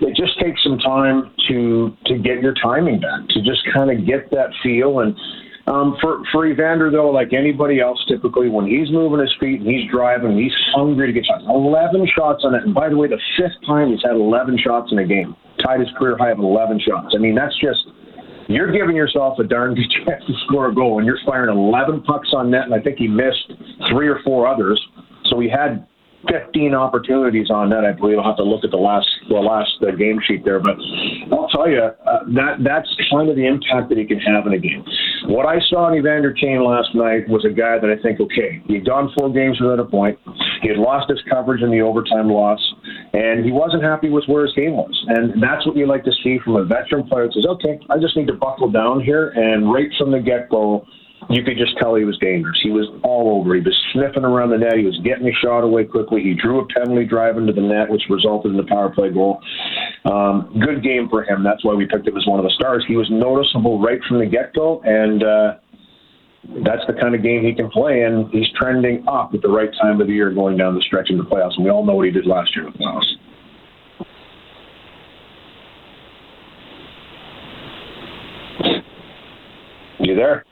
it 0.03 0.15
just 0.15 0.39
takes 0.39 0.63
some 0.63 0.79
time 0.79 1.35
to 1.49 1.97
to 2.07 2.19
get 2.19 2.41
your 2.41 2.55
timing 2.63 3.01
back, 3.01 3.29
to 3.31 3.43
just 3.43 3.67
kind 3.75 3.91
of 3.91 4.07
get 4.07 4.31
that 4.31 4.51
feel. 4.63 5.01
And 5.01 5.17
um, 5.67 5.97
for 6.01 6.23
for 6.31 6.47
Evander 6.47 6.91
though, 6.91 7.11
like 7.11 7.33
anybody 7.33 7.81
else, 7.81 7.99
typically 8.07 8.49
when 8.49 8.67
he's 8.67 8.91
moving 8.91 9.19
his 9.19 9.35
feet 9.41 9.61
and 9.61 9.69
he's 9.69 9.91
driving, 9.91 10.39
he's 10.39 10.55
hungry 10.75 11.09
to 11.09 11.13
get 11.13 11.27
shots. 11.27 11.43
11 11.49 12.07
shots 12.15 12.45
on 12.45 12.55
it, 12.55 12.63
and 12.63 12.75
by 12.75 12.89
the 12.89 12.97
way, 12.97 13.09
the 13.09 13.21
fifth 13.37 13.59
time 13.67 13.91
he's 13.91 14.03
had 14.03 14.15
11 14.15 14.59
shots 14.63 14.93
in 14.93 14.99
a 14.99 15.07
game, 15.07 15.35
tied 15.65 15.81
his 15.81 15.91
career 15.99 16.17
high 16.17 16.31
of 16.31 16.39
11 16.39 16.81
shots. 16.87 17.15
I 17.17 17.19
mean, 17.19 17.35
that's 17.35 17.59
just 17.59 17.83
you're 18.49 18.73
giving 18.73 18.97
yourself 18.97 19.39
a 19.39 19.45
darn 19.45 19.75
good 19.75 19.91
chance 20.07 20.25
to 20.27 20.33
score 20.47 20.69
a 20.69 20.75
goal, 20.75 20.99
and 20.99 21.07
you're 21.07 21.19
firing 21.25 21.57
11 21.57 22.03
pucks 22.03 22.29
on 22.33 22.51
net, 22.51 22.65
and 22.65 22.75
I 22.75 22.81
think 22.81 22.99
he 22.99 23.09
missed 23.09 23.53
three 23.91 24.09
or 24.09 24.21
four 24.25 24.47
others. 24.47 24.81
So 25.27 25.41
he 25.41 25.49
had 25.49 25.87
15 26.27 26.75
opportunities 26.75 27.51
on 27.51 27.71
net. 27.71 27.85
I 27.85 27.93
believe 27.93 28.19
I'll 28.19 28.25
have 28.25 28.37
to 28.39 28.43
look 28.43 28.65
at 28.65 28.71
the 28.71 28.77
last 28.77 29.07
the 29.29 29.39
last 29.39 29.71
uh, 29.87 29.95
game 29.95 30.19
sheet 30.27 30.45
there, 30.45 30.59
but 30.59 30.75
I'll 31.31 31.49
tell 31.49 31.71
you 31.71 31.79
uh, 31.79 32.25
that 32.35 32.59
that's 32.67 32.91
kind 33.11 33.31
of 33.31 33.37
the 33.37 33.47
impact 33.47 33.89
that 33.91 33.99
he 33.99 34.05
can 34.05 34.19
have 34.19 34.47
in 34.47 34.55
a 34.55 34.59
game. 34.59 34.85
What 35.31 35.47
I 35.47 35.61
saw 35.71 35.89
in 35.89 35.99
Evander 35.99 36.33
Kane 36.33 36.65
last 36.65 36.95
night 36.95 37.29
was 37.29 37.45
a 37.45 37.55
guy 37.55 37.79
that 37.79 37.91
I 37.91 38.01
think, 38.03 38.21
okay, 38.21 38.63
he'd 38.67 38.87
gone 38.87 39.13
four 39.19 39.31
games 39.33 39.61
without 39.61 39.79
a 39.79 39.85
point. 39.85 40.19
He 40.63 40.69
had 40.69 40.79
lost 40.79 41.11
his 41.11 41.21
coverage 41.31 41.63
in 41.63 41.71
the 41.71 41.81
overtime 41.83 42.29
loss, 42.29 42.61
and 43.13 43.45
he 43.45 43.53
wasn't 43.53 43.83
happy 43.83 44.11
with 44.11 44.25
where 44.27 44.45
his 44.45 44.55
game 44.55 44.75
was. 44.75 44.95
And 45.09 45.43
that's 45.43 45.67
what 45.67 45.77
you 45.77 45.87
like 45.87 46.05
to 46.05 46.13
see 46.25 46.39
from 46.45 46.57
a 46.57 46.65
veteran 46.65 47.07
player 47.07 47.27
that 47.27 47.35
says, 47.35 47.47
okay, 47.47 47.79
I 47.91 47.99
just 47.99 48.17
need 48.17 48.27
to 48.27 48.35
buckle 48.35 48.71
down 48.71 49.03
here, 49.03 49.31
and 49.31 49.73
right 49.73 49.89
from 49.99 50.11
the 50.11 50.21
get 50.21 50.49
go 50.51 50.87
you 51.31 51.43
could 51.43 51.59
just 51.59 51.77
tell 51.79 51.95
he 51.95 52.05
was 52.05 52.17
dangerous. 52.19 52.59
He 52.63 52.71
was 52.71 52.89
all 53.03 53.39
over. 53.39 53.55
He 53.55 53.61
was 53.61 53.77
sniffing 53.93 54.25
around 54.25 54.51
the 54.51 54.59
net. 54.59 54.79
He 54.79 54.85
was 54.85 54.99
getting 55.05 55.29
a 55.29 55.33
shot 55.43 55.61
away 55.61 55.85
quickly. 55.85 56.23
He 56.23 56.35
drew 56.35 56.61
a 56.61 56.67
penalty 56.67 57.05
drive 57.05 57.37
into 57.37 57.53
the 57.53 57.61
net, 57.61 57.91
which 57.91 58.03
resulted 58.09 58.53
in 58.53 58.57
the 58.57 58.65
power 58.65 58.89
play 58.89 59.11
goal. 59.11 59.41
Um, 60.05 60.57
good 60.59 60.83
game 60.83 61.09
for 61.09 61.25
him. 61.25 61.43
That's 61.45 61.65
why 61.65 61.75
we 61.75 61.87
picked 61.87 62.07
him 62.07 62.17
as 62.17 62.27
one 62.27 62.39
of 62.39 62.45
the 62.45 62.55
stars. 62.57 62.85
He 62.89 62.97
was 62.97 63.09
noticeable 63.11 63.81
right 63.81 64.01
from 64.09 64.21
the 64.21 64.27
get 64.27 64.55
go, 64.55 64.81
and 64.85 65.23
uh, 65.23 65.55
that's 66.65 66.87
the 66.87 66.95
kind 66.95 67.15
of 67.15 67.23
game 67.23 67.45
he 67.45 67.55
can 67.55 67.69
play, 67.69 68.03
and 68.03 68.31
he's 68.31 68.49
trending 68.57 69.05
up 69.07 69.35
at 69.35 69.43
the 69.43 69.49
right 69.49 69.71
time 69.83 70.01
of 70.01 70.07
the 70.07 70.15
year 70.15 70.33
going 70.33 70.57
down 70.57 70.75
the 70.75 70.83
stretch 70.83 71.11
in 71.11 71.19
the 71.19 71.25
playoffs. 71.25 71.57
And 71.57 71.65
we 71.65 71.71
all 71.71 71.85
know 71.85 71.95
what 71.95 72.07
he 72.07 72.13
did 72.13 72.27
last 72.27 72.57
year 72.57 72.67
in 72.67 72.73
the 72.73 72.79
playoffs. 72.79 73.15
You 80.01 80.15
there? 80.15 80.45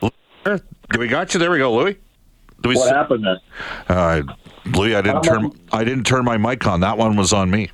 Do 0.00 0.10
we 0.98 1.08
got 1.08 1.32
you? 1.34 1.40
There 1.40 1.50
we 1.50 1.58
go, 1.58 1.74
Louie. 1.74 1.96
What 2.62 2.76
s- 2.76 2.88
happened 2.90 3.24
then? 3.24 3.36
Uh, 3.88 4.22
Louie, 4.66 4.94
I 4.96 5.02
didn't 5.02 5.22
turn. 5.22 5.50
I 5.72 5.84
didn't 5.84 6.04
turn 6.04 6.24
my 6.24 6.36
mic 6.36 6.66
on. 6.66 6.80
That 6.80 6.98
one 6.98 7.16
was 7.16 7.32
on 7.32 7.50
me. 7.50 7.70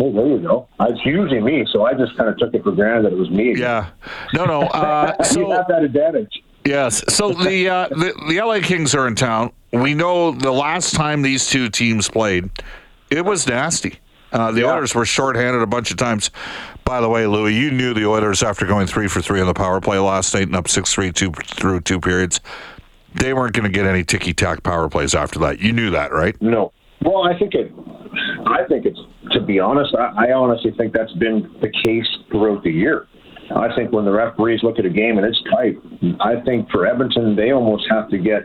Oh, 0.00 0.12
there 0.12 0.26
you 0.26 0.38
go. 0.38 0.68
It's 0.80 1.04
usually 1.04 1.40
me, 1.40 1.66
so 1.72 1.84
I 1.84 1.94
just 1.94 2.16
kind 2.16 2.28
of 2.30 2.38
took 2.38 2.54
it 2.54 2.62
for 2.62 2.70
granted 2.70 3.06
that 3.06 3.12
it 3.12 3.18
was 3.18 3.30
me. 3.30 3.56
Yeah. 3.56 3.88
No, 4.32 4.44
no. 4.44 4.62
Uh, 4.62 5.20
so, 5.24 5.40
you 5.40 5.50
have 5.50 5.66
that 5.68 5.82
advantage. 5.82 6.42
Yes. 6.64 7.02
So 7.12 7.32
the, 7.32 7.68
uh, 7.68 7.88
the 7.88 8.12
the 8.28 8.40
LA 8.40 8.60
Kings 8.60 8.94
are 8.94 9.08
in 9.08 9.14
town. 9.16 9.50
We 9.72 9.94
know 9.94 10.30
the 10.32 10.52
last 10.52 10.94
time 10.94 11.22
these 11.22 11.48
two 11.48 11.68
teams 11.68 12.08
played, 12.08 12.48
it 13.10 13.24
was 13.24 13.46
nasty. 13.48 13.98
Uh, 14.32 14.52
the 14.52 14.60
yeah. 14.60 14.72
Oilers 14.72 14.94
were 14.94 15.06
shorthanded 15.06 15.62
a 15.62 15.66
bunch 15.66 15.90
of 15.90 15.96
times. 15.96 16.30
By 16.84 17.00
the 17.00 17.08
way, 17.08 17.26
Louie, 17.26 17.54
you 17.54 17.70
knew 17.70 17.94
the 17.94 18.06
Oilers 18.06 18.42
after 18.42 18.66
going 18.66 18.86
three 18.86 19.08
for 19.08 19.20
three 19.20 19.40
on 19.40 19.46
the 19.46 19.54
power 19.54 19.80
play 19.80 19.98
last 19.98 20.34
night 20.34 20.44
and 20.44 20.56
up 20.56 20.68
six 20.68 20.92
three 20.92 21.12
two 21.12 21.32
through 21.32 21.80
two 21.80 22.00
periods. 22.00 22.40
They 23.14 23.32
weren't 23.32 23.54
going 23.54 23.64
to 23.64 23.70
get 23.70 23.86
any 23.86 24.04
ticky 24.04 24.34
tack 24.34 24.62
power 24.62 24.88
plays 24.88 25.14
after 25.14 25.38
that. 25.40 25.60
You 25.60 25.72
knew 25.72 25.90
that, 25.90 26.12
right? 26.12 26.40
No. 26.42 26.72
Well, 27.02 27.24
I 27.24 27.38
think 27.38 27.54
it. 27.54 27.72
I 28.46 28.64
think 28.68 28.86
it's 28.86 28.98
to 29.32 29.40
be 29.40 29.60
honest. 29.60 29.94
I, 29.94 30.28
I 30.28 30.32
honestly 30.32 30.72
think 30.76 30.92
that's 30.92 31.12
been 31.14 31.54
the 31.60 31.70
case 31.84 32.06
throughout 32.30 32.62
the 32.64 32.70
year. 32.70 33.06
I 33.54 33.74
think 33.74 33.92
when 33.92 34.04
the 34.04 34.12
referees 34.12 34.62
look 34.62 34.78
at 34.78 34.84
a 34.84 34.90
game 34.90 35.16
and 35.16 35.26
it's 35.26 35.42
tight, 35.50 35.78
I 36.20 36.40
think 36.44 36.70
for 36.70 36.86
Edmonton 36.86 37.34
they 37.34 37.52
almost 37.52 37.86
have 37.90 38.08
to 38.10 38.18
get 38.18 38.42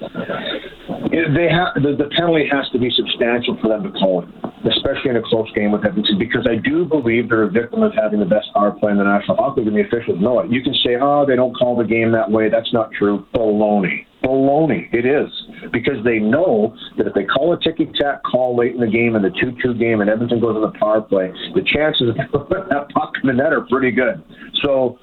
they 0.00 1.48
have 1.48 1.76
the, 1.76 1.94
the 1.96 2.08
penalty 2.16 2.48
has 2.50 2.68
to 2.72 2.78
be 2.78 2.90
substantial 2.90 3.58
for 3.60 3.68
them 3.68 3.82
to 3.84 3.90
call 3.92 4.22
it, 4.22 4.28
especially 4.64 5.10
in 5.10 5.16
a 5.16 5.22
close 5.22 5.50
game 5.52 5.72
with 5.72 5.84
Edmonton, 5.84 6.18
because 6.18 6.46
I 6.48 6.56
do 6.56 6.84
believe 6.84 7.28
they're 7.28 7.44
a 7.44 7.50
victim 7.50 7.82
of 7.82 7.92
having 7.94 8.20
the 8.20 8.26
best 8.26 8.48
power 8.54 8.72
play 8.72 8.92
in 8.92 8.98
the 8.98 9.04
National 9.04 9.36
Hockey 9.36 9.60
League, 9.60 9.68
and 9.68 9.76
the 9.76 9.84
officials 9.84 10.20
know 10.20 10.40
it. 10.40 10.50
You 10.50 10.62
can 10.62 10.74
say, 10.74 10.96
"Oh, 11.00 11.24
they 11.26 11.36
don't 11.36 11.54
call 11.54 11.76
the 11.76 11.84
game 11.84 12.12
that 12.12 12.30
way." 12.30 12.48
That's 12.48 12.72
not 12.72 12.92
true. 12.92 13.26
Baloney. 13.34 14.06
Baloney. 14.24 14.88
It 14.92 15.04
is 15.04 15.28
because 15.72 16.02
they 16.04 16.18
know 16.18 16.74
that 16.96 17.06
if 17.06 17.14
they 17.14 17.24
call 17.24 17.52
a 17.52 17.60
ticky 17.60 17.90
tack 18.00 18.22
call 18.24 18.56
late 18.56 18.74
in 18.74 18.80
the 18.80 18.90
game 18.90 19.16
in 19.16 19.22
the 19.22 19.30
two-two 19.40 19.74
game 19.74 20.00
and 20.00 20.08
Edmonton 20.08 20.40
goes 20.40 20.56
on 20.56 20.62
the 20.62 20.78
power 20.78 21.00
play, 21.00 21.32
the 21.54 21.62
chances 21.62 22.10
of 22.32 22.48
that 22.48 22.88
puck 22.94 23.12
in 23.22 23.28
the 23.28 23.34
net 23.34 23.52
are 23.52 23.66
pretty 23.68 23.90
good. 23.90 24.22
So 24.62 24.98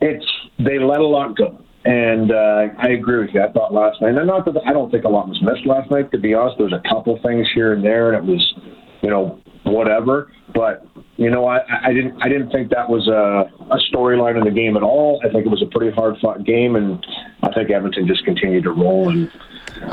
it's 0.00 0.26
they 0.58 0.78
let 0.78 1.00
a 1.00 1.06
lot 1.06 1.36
go. 1.36 1.61
And 1.84 2.30
uh, 2.30 2.68
I 2.78 2.90
agree 2.90 3.18
with 3.24 3.34
you. 3.34 3.42
I 3.42 3.50
thought 3.50 3.72
last 3.74 4.00
night, 4.00 4.14
and 4.14 4.26
not 4.26 4.44
that 4.44 4.54
I 4.64 4.72
don't 4.72 4.90
think 4.90 5.04
a 5.04 5.08
lot 5.08 5.28
was 5.28 5.42
missed 5.42 5.66
last 5.66 5.90
night. 5.90 6.12
To 6.12 6.18
be 6.18 6.32
honest, 6.32 6.58
there 6.58 6.66
was 6.66 6.74
a 6.74 6.88
couple 6.88 7.18
things 7.24 7.48
here 7.54 7.72
and 7.72 7.84
there, 7.84 8.12
and 8.12 8.22
it 8.22 8.30
was, 8.30 8.54
you 9.02 9.10
know, 9.10 9.40
whatever. 9.64 10.30
But 10.54 10.86
you 11.16 11.30
know, 11.30 11.46
I, 11.46 11.60
I 11.82 11.92
didn't 11.92 12.20
I 12.22 12.28
didn't 12.28 12.50
think 12.50 12.70
that 12.70 12.88
was 12.88 13.08
a, 13.08 13.50
a 13.72 13.78
storyline 13.92 14.36
in 14.36 14.44
the 14.44 14.50
game 14.50 14.76
at 14.76 14.82
all. 14.82 15.20
I 15.24 15.28
think 15.30 15.46
it 15.46 15.50
was 15.50 15.62
a 15.62 15.66
pretty 15.66 15.94
hard 15.94 16.16
fought 16.20 16.44
game, 16.44 16.76
and 16.76 17.04
I 17.42 17.52
think 17.52 17.70
Edmonton 17.70 18.06
just 18.06 18.24
continued 18.24 18.64
to 18.64 18.72
roll 18.72 19.08
and 19.08 19.30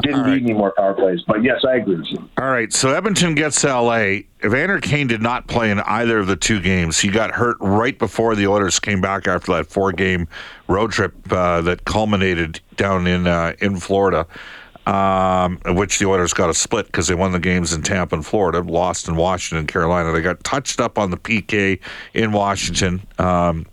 didn't 0.02 0.22
right. 0.22 0.34
need 0.34 0.44
any 0.44 0.54
more 0.54 0.74
power 0.76 0.94
plays. 0.94 1.22
But 1.28 1.44
yes, 1.44 1.62
I 1.68 1.76
agree 1.76 1.96
with 1.96 2.08
you. 2.10 2.30
All 2.38 2.50
right, 2.50 2.72
so 2.72 2.94
Edmonton 2.94 3.36
gets 3.36 3.64
LA. 3.64 4.22
Evander 4.44 4.80
Kane 4.80 5.08
did 5.08 5.22
not 5.22 5.48
play 5.48 5.72
in 5.72 5.80
either 5.82 6.20
of 6.20 6.28
the 6.28 6.36
two 6.36 6.62
games. 6.62 7.00
He 7.00 7.10
got 7.10 7.32
hurt 7.32 7.58
right 7.60 7.98
before 7.98 8.36
the 8.36 8.48
Oilers 8.48 8.80
came 8.80 9.02
back 9.02 9.28
after 9.28 9.54
that 9.54 9.68
four 9.68 9.92
game 9.92 10.28
road 10.68 10.92
trip 10.92 11.14
uh, 11.32 11.62
that 11.62 11.86
culminated 11.86 12.62
down 12.76 13.08
in 13.08 13.28
uh, 13.28 13.54
in 13.60 13.78
Florida. 13.78 14.28
Um, 14.90 15.60
which 15.76 16.00
the 16.00 16.08
Oilers 16.08 16.34
got 16.34 16.50
a 16.50 16.54
split 16.54 16.88
because 16.88 17.08
they 17.08 17.14
won 17.14 17.32
the 17.32 17.40
games 17.40 17.74
in 17.74 17.84
Tampa 17.84 18.16
and 18.16 18.26
Florida, 18.26 18.62
lost 18.62 19.08
in 19.08 19.16
Washington 19.16 19.60
and 19.60 19.68
Carolina. 19.68 20.12
They 20.12 20.22
got 20.22 20.44
touched 20.44 20.80
up 20.80 20.98
on 20.98 21.12
the 21.12 21.18
PK 21.18 21.80
in 22.16 22.32
Washington. 22.32 23.02
Um, 23.20 23.68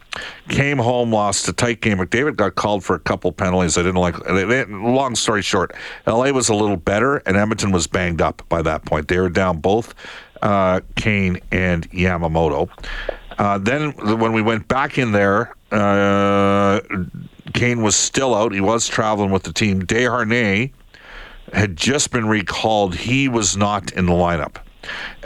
Came 0.49 0.79
home, 0.79 1.13
lost 1.13 1.49
a 1.49 1.53
tight 1.53 1.81
game. 1.81 1.99
McDavid 1.99 2.37
got 2.37 2.55
called 2.55 2.85
for 2.85 2.95
a 2.95 3.01
couple 3.01 3.33
penalties. 3.33 3.77
I 3.77 3.83
didn't 3.83 3.97
like. 3.97 4.17
long 4.71 5.15
story 5.17 5.43
short, 5.43 5.75
LA 6.07 6.31
was 6.31 6.49
a 6.49 6.55
little 6.55 6.77
better, 6.77 7.17
and 7.19 7.37
Edmonton 7.37 7.73
was 7.73 7.87
banged 7.87 8.23
up 8.23 8.43
by 8.49 8.63
that 8.63 8.85
point. 8.85 9.09
They 9.09 9.19
were 9.19 9.29
down 9.29 9.59
both 9.59 9.95
uh, 10.43 10.81
Kane 10.95 11.41
and 11.51 11.91
Yamamoto. 11.91 12.71
Uh, 13.39 13.59
then 13.59 13.91
when 14.19 14.33
we 14.33 14.41
went 14.41 14.69
back 14.69 14.99
in 14.99 15.13
there, 15.13 15.55
uh, 15.73 16.81
Kane 17.53 17.83
was 17.83 17.97
still 17.97 18.35
out. 18.35 18.53
He 18.53 18.61
was 18.61 18.89
traveling 18.89 19.31
with 19.31 19.43
the 19.43 19.53
team. 19.53 19.83
Desharnais 19.83 20.71
had 21.53 21.77
just 21.77 22.11
been 22.11 22.27
recalled. 22.27 22.95
He 22.95 23.29
was 23.29 23.57
not 23.57 23.93
in 23.93 24.07
the 24.07 24.13
lineup. 24.13 24.57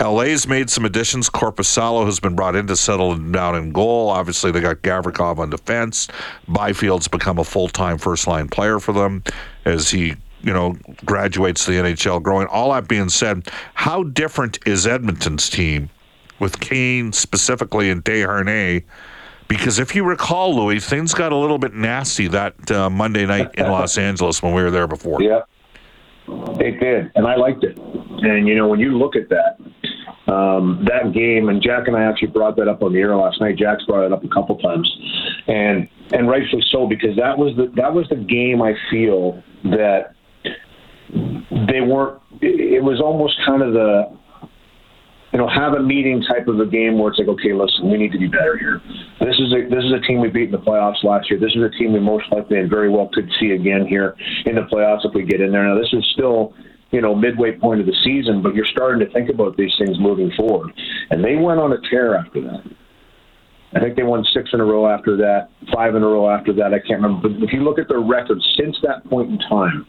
LA's 0.00 0.46
made 0.46 0.70
some 0.70 0.84
additions. 0.84 1.28
Korpisalo 1.28 2.06
has 2.06 2.18
been 2.18 2.34
brought 2.34 2.56
in 2.56 2.66
to 2.66 2.76
settle 2.76 3.16
down 3.16 3.56
in 3.56 3.72
goal. 3.72 4.08
Obviously, 4.08 4.50
they 4.50 4.60
got 4.60 4.76
Gavrikov 4.76 5.38
on 5.38 5.50
defense. 5.50 6.08
Byfield's 6.48 7.08
become 7.08 7.38
a 7.38 7.44
full 7.44 7.68
time 7.68 7.98
first 7.98 8.26
line 8.26 8.48
player 8.48 8.80
for 8.80 8.92
them 8.92 9.22
as 9.64 9.90
he 9.90 10.16
you 10.42 10.52
know, 10.52 10.76
graduates 11.04 11.66
the 11.66 11.72
NHL 11.72 12.22
growing. 12.22 12.46
All 12.46 12.72
that 12.72 12.88
being 12.88 13.08
said, 13.08 13.48
how 13.74 14.04
different 14.04 14.58
is 14.66 14.86
Edmonton's 14.86 15.50
team 15.50 15.90
with 16.38 16.60
Kane 16.60 17.12
specifically 17.12 17.90
and 17.90 18.04
Desharnais? 18.04 18.84
Because 19.48 19.78
if 19.78 19.94
you 19.94 20.04
recall, 20.04 20.54
Louie, 20.54 20.78
things 20.78 21.12
got 21.12 21.32
a 21.32 21.36
little 21.36 21.58
bit 21.58 21.74
nasty 21.74 22.28
that 22.28 22.70
uh, 22.70 22.88
Monday 22.88 23.26
night 23.26 23.50
in 23.56 23.66
Los 23.66 23.98
Angeles 23.98 24.42
when 24.42 24.54
we 24.54 24.62
were 24.62 24.70
there 24.70 24.86
before. 24.86 25.20
Yeah, 25.20 25.42
it 26.60 26.80
did, 26.80 27.12
and 27.14 27.26
I 27.26 27.37
liked 27.37 27.64
it. 27.64 27.78
And 27.78 28.46
you 28.46 28.56
know, 28.56 28.68
when 28.68 28.80
you 28.80 28.96
look 28.96 29.16
at 29.16 29.28
that, 29.28 30.32
um, 30.32 30.87
that 30.87 31.12
game, 31.12 31.49
and 31.49 31.62
Jack 31.62 31.88
and 31.88 31.96
I 31.96 32.04
actually 32.04 32.28
brought 32.28 32.56
that 32.56 32.68
up 32.68 32.82
on 32.82 32.92
the 32.92 33.00
air 33.00 33.16
last 33.16 33.40
night. 33.40 33.56
Jack's 33.56 33.84
brought 33.84 34.04
it 34.04 34.12
up 34.12 34.25
a 34.25 34.28
couple 34.28 34.56
times, 34.58 34.88
and 35.46 35.88
and 36.12 36.28
rightfully 36.28 36.62
so 36.70 36.87
because 36.87 37.16
that 37.16 37.37
was 37.37 37.56
the 37.56 37.72
that 37.76 37.92
was 37.92 38.06
the 38.08 38.16
game 38.16 38.62
I 38.62 38.75
feel 38.90 39.42
that 39.64 40.14
they 41.12 41.80
weren't. 41.80 42.20
It 42.40 42.82
was 42.82 43.00
almost 43.00 43.34
kind 43.44 43.62
of 43.62 43.72
the 43.72 44.16
you 45.32 45.38
know, 45.38 45.49
have 45.49 45.75
a 45.75 45.82
meeting 45.82 46.22
type 46.22 46.49
of 46.49 46.58
a 46.58 46.66
game 46.66 46.99
where 46.99 47.10
it's 47.10 47.18
like, 47.18 47.28
okay, 47.28 47.52
listen, 47.52 47.90
we 47.90 47.96
need 47.96 48.10
to 48.12 48.18
be 48.18 48.26
better 48.26 48.58
here. 48.58 48.80
This 49.20 49.38
is 49.38 49.52
a 49.52 49.68
this 49.70 49.84
is 49.84 49.92
a 49.92 50.00
team 50.06 50.20
we 50.20 50.28
beat 50.28 50.50
in 50.50 50.52
the 50.52 50.58
playoffs 50.58 51.04
last 51.04 51.30
year. 51.30 51.38
This 51.38 51.54
is 51.54 51.62
a 51.62 51.70
team 51.78 51.92
we 51.92 52.00
most 52.00 52.26
likely 52.32 52.58
and 52.58 52.68
very 52.68 52.90
well 52.90 53.08
could 53.12 53.30
see 53.38 53.52
again 53.52 53.87
here 53.87 54.16
in 54.46 54.56
the 54.56 54.62
playoffs 54.62 55.04
if 55.04 55.14
we 55.14 55.25
get 55.25 55.40
in 55.40 55.52
there. 55.52 55.66
Now, 55.66 55.78
this 55.78 55.92
is 55.92 56.04
still 56.12 56.52
you 56.90 57.00
know 57.00 57.14
midway 57.14 57.52
point 57.52 57.80
of 57.80 57.87
the 57.87 57.94
season, 58.02 58.42
but 58.42 58.54
you're 58.54 58.66
starting 58.66 58.99
to 59.06 59.12
think 59.12 59.30
about 59.30 59.56
these 59.56 59.72
things 59.78 59.99
moving 60.00 60.32
forward. 60.37 60.72
And 61.10 61.22
they 61.25 61.37
went 61.37 61.60
on 61.60 61.72
a 61.72 61.78
tear 61.90 62.16
after 62.16 62.40
that. 62.42 62.62
I 63.72 63.78
think 63.78 63.94
they 63.94 64.02
won 64.02 64.25
six 64.34 64.50
in 64.52 64.58
a 64.58 64.64
row 64.64 64.88
after 64.90 65.16
that, 65.18 65.50
five 65.72 65.94
in 65.94 66.02
a 66.02 66.06
row 66.06 66.28
after 66.28 66.52
that. 66.54 66.75
I 66.75 66.80
can't 66.80 67.00
remember. 67.02 67.28
But 67.28 67.42
if 67.44 67.52
you 67.52 67.60
look 67.60 67.78
at 67.78 67.88
their 67.88 68.00
record 68.00 68.38
since 68.58 68.76
that 68.82 69.08
point 69.08 69.30
in 69.30 69.38
time, 69.38 69.87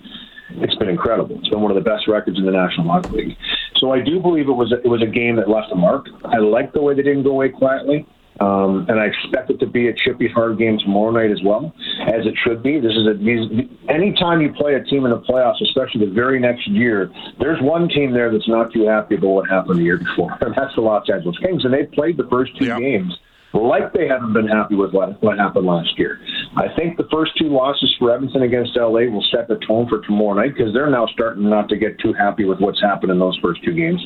it's 0.57 0.75
been 0.75 0.89
incredible. 0.89 1.37
It's 1.39 1.49
been 1.49 1.61
one 1.61 1.71
of 1.71 1.75
the 1.75 1.89
best 1.89 2.07
records 2.07 2.37
in 2.37 2.45
the 2.45 2.51
National 2.51 2.87
Hockey 2.87 3.09
League. 3.09 3.37
So 3.77 3.91
I 3.91 4.01
do 4.01 4.19
believe 4.19 4.47
it 4.47 4.53
was 4.53 4.71
a, 4.71 4.79
it 4.81 4.87
was 4.87 5.01
a 5.01 5.07
game 5.07 5.35
that 5.37 5.49
left 5.49 5.71
a 5.71 5.75
mark. 5.75 6.07
I 6.25 6.37
like 6.37 6.73
the 6.73 6.81
way 6.81 6.93
they 6.93 7.03
didn't 7.03 7.23
go 7.23 7.31
away 7.31 7.49
quietly. 7.49 8.07
Um, 8.39 8.87
and 8.89 8.99
I 8.99 9.05
expect 9.05 9.51
it 9.51 9.59
to 9.59 9.67
be 9.67 9.89
a 9.89 9.93
chippy, 9.93 10.27
hard 10.27 10.57
game 10.57 10.79
tomorrow 10.79 11.11
night 11.11 11.29
as 11.29 11.43
well, 11.43 11.75
as 12.07 12.25
it 12.25 12.33
should 12.43 12.63
be. 12.63 12.79
This 12.79 12.93
is 12.93 13.05
a 13.05 13.13
these, 13.13 13.69
anytime 13.87 14.41
you 14.41 14.51
play 14.53 14.73
a 14.73 14.83
team 14.83 15.05
in 15.05 15.11
the 15.11 15.19
playoffs, 15.19 15.61
especially 15.61 16.07
the 16.07 16.11
very 16.11 16.39
next 16.39 16.67
year, 16.67 17.11
there's 17.39 17.61
one 17.61 17.87
team 17.87 18.13
there 18.13 18.31
that's 18.31 18.47
not 18.47 18.73
too 18.73 18.87
happy 18.87 19.15
about 19.15 19.27
what 19.27 19.49
happened 19.49 19.77
the 19.77 19.83
year 19.83 19.97
before, 19.97 20.35
and 20.41 20.55
that's 20.55 20.73
the 20.73 20.81
Los 20.81 21.07
Angeles 21.07 21.37
Kings. 21.37 21.65
And 21.65 21.73
they 21.73 21.85
played 21.85 22.17
the 22.17 22.27
first 22.31 22.57
two 22.57 22.65
yep. 22.65 22.79
games 22.79 23.15
like 23.53 23.93
they 23.93 24.07
haven't 24.07 24.33
been 24.33 24.47
happy 24.47 24.75
with 24.75 24.93
what, 24.93 25.21
what 25.21 25.37
happened 25.37 25.65
last 25.65 25.97
year. 25.97 26.19
I 26.57 26.67
think 26.75 26.97
the 26.97 27.07
first 27.11 27.31
two 27.37 27.47
losses 27.47 27.95
for 27.97 28.11
Edmonton 28.11 28.43
against 28.43 28.75
LA 28.75 29.07
will 29.07 29.25
set 29.31 29.47
the 29.47 29.55
tone 29.65 29.87
for 29.87 30.01
tomorrow 30.01 30.33
night 30.33 30.53
because 30.55 30.73
they're 30.73 30.89
now 30.89 31.07
starting 31.07 31.49
not 31.49 31.69
to 31.69 31.77
get 31.77 31.97
too 31.99 32.11
happy 32.11 32.43
with 32.43 32.59
what's 32.59 32.81
happened 32.81 33.11
in 33.11 33.19
those 33.19 33.37
first 33.41 33.63
two 33.63 33.73
games. 33.73 34.05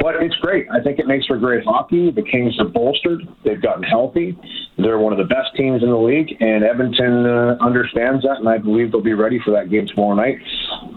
But 0.00 0.16
it's 0.16 0.34
great. 0.36 0.66
I 0.72 0.82
think 0.82 0.98
it 0.98 1.06
makes 1.06 1.26
for 1.26 1.38
great 1.38 1.64
hockey. 1.64 2.10
The 2.10 2.22
Kings 2.22 2.58
are 2.58 2.66
bolstered. 2.66 3.22
They've 3.44 3.62
gotten 3.62 3.84
healthy. 3.84 4.36
They're 4.76 4.98
one 4.98 5.12
of 5.12 5.18
the 5.18 5.30
best 5.32 5.54
teams 5.56 5.84
in 5.84 5.90
the 5.90 5.96
league, 5.96 6.34
and 6.40 6.64
Edmonton 6.64 7.26
uh, 7.26 7.56
understands 7.62 8.24
that, 8.24 8.38
and 8.38 8.48
I 8.48 8.58
believe 8.58 8.90
they'll 8.90 9.00
be 9.00 9.14
ready 9.14 9.38
for 9.44 9.52
that 9.52 9.70
game 9.70 9.86
tomorrow 9.86 10.16
night. 10.16 10.34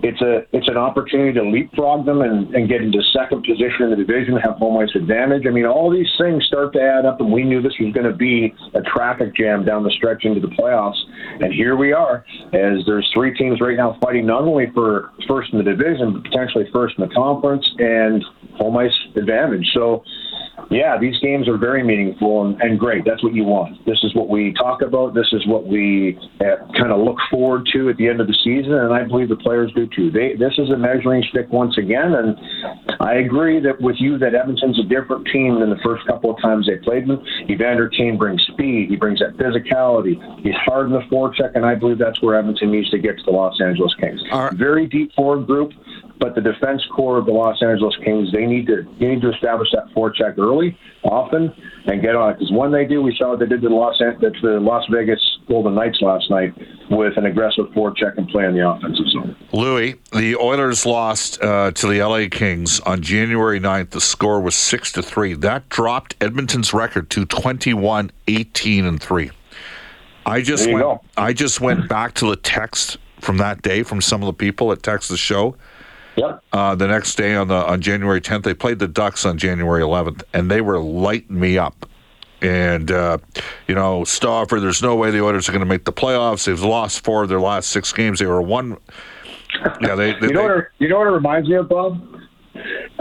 It's 0.01 0.19
a 0.21 0.49
it's 0.51 0.67
an 0.67 0.77
opportunity 0.77 1.33
to 1.33 1.43
leapfrog 1.45 2.05
them 2.05 2.21
and, 2.21 2.53
and 2.55 2.67
get 2.67 2.81
into 2.81 2.97
second 3.13 3.45
position 3.45 3.85
in 3.85 3.89
the 3.91 3.95
division, 3.95 4.35
have 4.37 4.55
home 4.55 4.81
ice 4.81 4.89
advantage. 4.95 5.45
I 5.45 5.51
mean, 5.51 5.65
all 5.65 5.91
these 5.91 6.09
things 6.17 6.43
start 6.45 6.73
to 6.73 6.81
add 6.81 7.05
up, 7.05 7.19
and 7.21 7.31
we 7.31 7.43
knew 7.43 7.61
this 7.61 7.73
was 7.79 7.93
going 7.93 8.09
to 8.09 8.17
be 8.17 8.51
a 8.73 8.81
traffic 8.81 9.35
jam 9.35 9.63
down 9.63 9.83
the 9.83 9.91
stretch 9.91 10.25
into 10.25 10.39
the 10.39 10.47
playoffs. 10.47 10.86
And 11.39 11.53
here 11.53 11.75
we 11.75 11.93
are, 11.93 12.25
as 12.53 12.85
there's 12.85 13.09
three 13.13 13.33
teams 13.35 13.61
right 13.61 13.77
now 13.77 13.97
fighting 14.01 14.25
not 14.25 14.41
only 14.41 14.65
for 14.73 15.11
first 15.27 15.51
in 15.51 15.57
the 15.57 15.63
division, 15.63 16.13
but 16.13 16.23
potentially 16.23 16.65
first 16.73 16.95
in 16.97 17.07
the 17.07 17.13
conference 17.13 17.67
and 17.79 18.23
home 18.55 18.77
ice 18.77 18.91
advantage. 19.15 19.67
So 19.73 20.03
yeah, 20.69 20.97
these 20.99 21.17
games 21.19 21.47
are 21.47 21.57
very 21.57 21.83
meaningful 21.83 22.45
and, 22.45 22.61
and, 22.61 22.79
great. 22.79 23.05
That's 23.05 23.23
what 23.23 23.33
you 23.33 23.43
want. 23.43 23.85
This 23.85 23.99
is 24.03 24.13
what 24.15 24.27
we 24.27 24.53
talk 24.53 24.81
about. 24.81 25.13
This 25.13 25.27
is 25.31 25.45
what 25.47 25.67
we 25.67 26.17
uh, 26.41 26.65
kind 26.73 26.91
of 26.91 26.99
look 26.99 27.17
forward 27.29 27.67
to 27.73 27.89
at 27.89 27.97
the 27.97 28.07
end 28.07 28.19
of 28.19 28.27
the 28.27 28.35
season, 28.43 28.73
and 28.73 28.93
I 28.93 29.03
believe 29.03 29.29
the 29.29 29.37
players 29.37 29.71
do 29.73 29.87
too. 29.87 30.11
They, 30.11 30.35
this 30.35 30.53
is 30.57 30.69
a 30.69 30.77
measuring 30.77 31.23
stick 31.29 31.51
once 31.51 31.77
again, 31.77 32.13
and 32.13 32.37
I 32.99 33.15
agree 33.15 33.59
that 33.61 33.79
with 33.81 33.95
you 33.99 34.17
that 34.17 34.35
Edmonton's 34.35 34.79
a 34.79 34.83
different 34.83 35.27
team 35.27 35.59
than 35.59 35.69
the 35.69 35.79
first 35.83 36.05
couple 36.05 36.31
of 36.31 36.41
times 36.41 36.67
they 36.67 36.77
played 36.77 37.07
them. 37.07 37.23
Evander 37.49 37.89
Kane 37.89 38.17
brings 38.17 38.41
speed. 38.47 38.89
He 38.89 38.95
brings 38.95 39.19
that 39.19 39.37
physicality. 39.37 40.17
He's 40.41 40.55
hard 40.65 40.87
in 40.87 40.93
the 40.93 41.05
forecheck, 41.11 41.55
and 41.55 41.65
I 41.65 41.75
believe 41.75 41.97
that's 41.97 42.21
where 42.21 42.35
Edmonton 42.35 42.71
needs 42.71 42.89
to 42.89 42.97
get 42.97 43.17
to 43.17 43.23
the 43.23 43.31
Los 43.31 43.59
Angeles 43.61 43.93
Kings. 43.99 44.21
Right. 44.31 44.53
Very 44.53 44.87
deep 44.87 45.13
forward 45.13 45.47
group. 45.47 45.71
But 46.19 46.33
the 46.33 46.41
defense 46.41 46.83
core 46.95 47.17
of 47.17 47.25
the 47.25 47.31
Los 47.31 47.61
Angeles 47.61 47.95
Kings, 48.03 48.31
they 48.31 48.45
need 48.45 48.65
to 48.67 48.83
need 48.99 49.21
to 49.21 49.31
establish 49.31 49.69
that 49.73 49.93
forecheck 49.95 50.37
early, 50.39 50.77
often, 51.03 51.53
and 51.85 52.01
get 52.01 52.15
on 52.15 52.31
it. 52.31 52.33
Because 52.39 52.51
when 52.51 52.71
they 52.71 52.85
do, 52.85 53.03
we 53.03 53.15
saw 53.15 53.31
what 53.31 53.39
they 53.39 53.45
did 53.45 53.61
to 53.61 53.69
the 53.69 53.75
Los 53.75 53.97
the 53.99 54.59
Las 54.59 54.83
Vegas 54.91 55.19
Golden 55.47 55.75
Knights 55.75 56.01
last 56.01 56.29
night 56.31 56.53
with 56.89 57.17
an 57.17 57.25
aggressive 57.25 57.65
forecheck 57.67 58.17
and 58.17 58.27
play 58.29 58.45
in 58.45 58.55
the 58.55 58.67
offensive 58.67 59.07
zone. 59.09 59.35
Louie, 59.51 59.95
the 60.11 60.35
Oilers 60.35 60.85
lost 60.85 61.41
uh, 61.43 61.71
to 61.71 61.87
the 61.87 62.01
LA 62.01 62.27
Kings 62.29 62.79
on 62.81 63.01
January 63.01 63.59
9th. 63.59 63.91
The 63.91 64.01
score 64.01 64.41
was 64.41 64.55
six 64.55 64.91
to 64.93 65.03
three. 65.03 65.33
That 65.33 65.69
dropped 65.69 66.15
Edmonton's 66.19 66.73
record 66.73 67.09
to 67.11 67.25
21, 67.25 68.11
18, 68.27 68.85
and 68.85 69.01
three. 69.01 69.31
I 70.25 70.41
just 70.41 70.67
went. 70.67 70.79
Go. 70.79 71.01
I 71.15 71.33
just 71.33 71.61
went 71.61 71.87
back 71.87 72.15
to 72.15 72.29
the 72.29 72.35
text 72.35 72.97
from 73.21 73.37
that 73.37 73.61
day 73.61 73.83
from 73.83 74.01
some 74.01 74.21
of 74.21 74.27
the 74.27 74.33
people 74.33 74.69
that 74.69 74.83
text 74.83 75.09
the 75.09 75.17
show 75.17 75.55
Yep. 76.17 76.43
Uh, 76.51 76.75
the 76.75 76.87
next 76.87 77.15
day 77.15 77.35
on 77.35 77.47
the 77.47 77.55
on 77.55 77.79
January 77.79 78.19
10th, 78.19 78.43
they 78.43 78.53
played 78.53 78.79
the 78.79 78.87
Ducks 78.87 79.25
on 79.25 79.37
January 79.37 79.81
11th, 79.81 80.23
and 80.33 80.49
they 80.49 80.61
were 80.61 80.79
lighting 80.79 81.39
me 81.39 81.57
up. 81.57 81.85
And 82.41 82.91
uh, 82.91 83.19
you 83.67 83.75
know, 83.75 84.03
Stauffer, 84.03 84.59
there's 84.59 84.81
no 84.81 84.95
way 84.95 85.11
the 85.11 85.23
Oilers 85.23 85.47
are 85.47 85.51
going 85.51 85.59
to 85.61 85.67
make 85.67 85.85
the 85.85 85.93
playoffs. 85.93 86.45
They've 86.45 86.59
lost 86.59 87.03
four 87.03 87.23
of 87.23 87.29
their 87.29 87.39
last 87.39 87.69
six 87.69 87.93
games. 87.93 88.19
They 88.19 88.25
were 88.25 88.41
one. 88.41 88.77
Yeah, 89.81 89.95
they. 89.95 90.11
they 90.19 90.27
you 90.27 90.33
know 90.33 90.43
what? 90.43 90.57
It, 90.57 90.65
you 90.77 90.87
know 90.87 90.99
what 90.99 91.07
it 91.07 91.11
reminds 91.11 91.49
me 91.49 91.55
of, 91.55 91.67
Bob? 91.69 91.99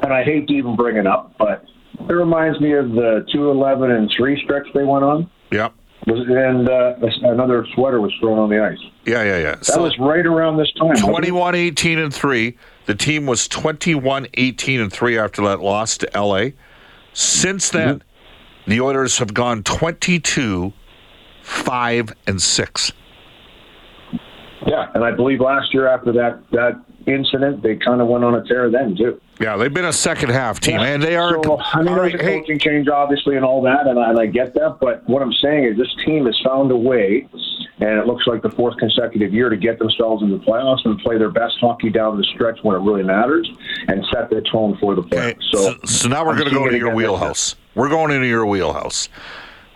And 0.03 0.13
I 0.13 0.23
hate 0.23 0.47
to 0.49 0.55
even 0.55 0.75
bring 0.75 0.97
it 0.97 1.07
up, 1.07 1.35
but 1.39 1.67
it 2.09 2.13
reminds 2.13 2.61
me 2.61 2.73
of 2.73 2.93
the 2.93 3.27
two 3.31 3.51
eleven 3.51 3.91
and 3.91 4.11
three 4.17 4.41
stretch 4.43 4.67
they 4.73 4.85
went 4.85 5.05
on. 5.05 5.29
Yep. 5.51 5.75
And 6.07 6.69
uh, 6.69 6.95
another 7.23 7.67
sweater 7.75 8.01
was 8.01 8.15
thrown 8.21 8.39
on 8.39 8.49
the 8.49 8.63
ice. 8.63 8.79
Yeah, 9.05 9.25
yeah, 9.25 9.39
yeah. 9.39 9.55
That 9.57 9.65
so, 9.65 9.83
was 9.83 9.99
right 9.99 10.25
around 10.25 10.57
this 10.57 10.71
time. 10.79 10.95
21, 10.95 11.57
18, 11.57 11.99
and 11.99 12.15
three. 12.15 12.57
The 12.85 12.95
team 12.95 13.27
was 13.27 13.49
21, 13.49 14.29
18, 14.35 14.81
and 14.81 14.93
3 14.93 15.19
after 15.19 15.43
that 15.43 15.61
loss 15.61 15.99
to 15.99 16.11
LA. 16.15 16.51
Since 17.13 17.71
then, 17.71 17.97
mm-hmm. 17.97 18.71
the 18.71 18.81
Oilers 18.81 19.19
have 19.19 19.35
gone 19.35 19.65
22, 19.65 20.73
5, 21.43 22.13
and 22.29 22.41
6. 22.41 22.93
Yeah, 24.67 24.91
and 24.95 25.05
I 25.05 25.11
believe 25.11 25.41
last 25.41 25.75
year 25.75 25.89
after 25.89 26.13
that 26.13 26.43
that 26.53 26.81
incident, 27.07 27.63
they 27.63 27.77
kind 27.77 28.01
of 28.01 28.09
went 28.09 28.25
on 28.25 28.35
a 28.35 28.45
tear 28.45 28.71
then 28.71 28.97
too. 28.97 29.21
Yeah, 29.39 29.57
they've 29.57 29.73
been 29.73 29.85
a 29.85 29.93
second 29.93 30.31
half 30.31 30.61
team, 30.61 30.81
yeah. 30.81 30.87
and 30.87 31.03
they 31.03 31.17
are. 31.17 31.43
So, 31.45 31.59
I 31.61 31.83
mean, 31.83 31.95
there's 31.95 32.15
a 32.15 32.19
coaching 32.19 32.59
change, 32.59 32.89
obviously, 32.89 33.37
and 33.37 33.45
all 33.45 33.61
that, 33.63 33.87
and 33.87 33.99
I, 33.99 34.11
and 34.11 34.19
I 34.19 34.27
get 34.27 34.55
that. 34.55 34.79
But 34.81 35.07
what 35.09 35.21
I'm 35.21 35.33
saying 35.35 35.65
is, 35.65 35.77
this 35.77 35.95
team 36.07 36.25
has 36.25 36.41
found 36.45 36.71
a 36.71 36.77
way, 36.77 37.29
and 37.79 37.99
it 37.99 38.07
looks 38.07 38.27
like 38.27 38.43
the 38.43 38.51
fourth 38.51 38.79
consecutive 38.79 39.35
year 39.35 39.51
to 39.51 39.57
get 39.57 39.79
themselves 39.79 40.23
in 40.23 40.31
the 40.31 40.39
playoffs 40.39 40.85
and 40.87 40.99
play 41.01 41.19
their 41.19 41.31
best 41.31 41.57
hockey 41.61 41.91
down 41.91 42.17
the 42.17 42.25
stretch 42.35 42.59
when 42.63 42.77
it 42.77 42.81
really 42.81 43.03
matters, 43.03 43.51
and 43.89 44.05
set 44.13 44.31
the 44.31 44.41
tone 44.51 44.79
for 44.81 44.95
the 44.95 45.03
playoffs. 45.03 45.31
Okay. 45.31 45.41
So, 45.53 45.59
so, 45.59 45.79
so, 45.85 46.09
now 46.09 46.25
we're 46.25 46.37
going 46.37 46.49
to 46.49 46.55
go 46.55 46.65
into 46.67 46.79
your 46.79 46.95
wheelhouse. 46.95 47.57
We're 47.75 47.91
going 47.91 48.13
into 48.13 48.27
your 48.27 48.47
wheelhouse. 48.47 49.11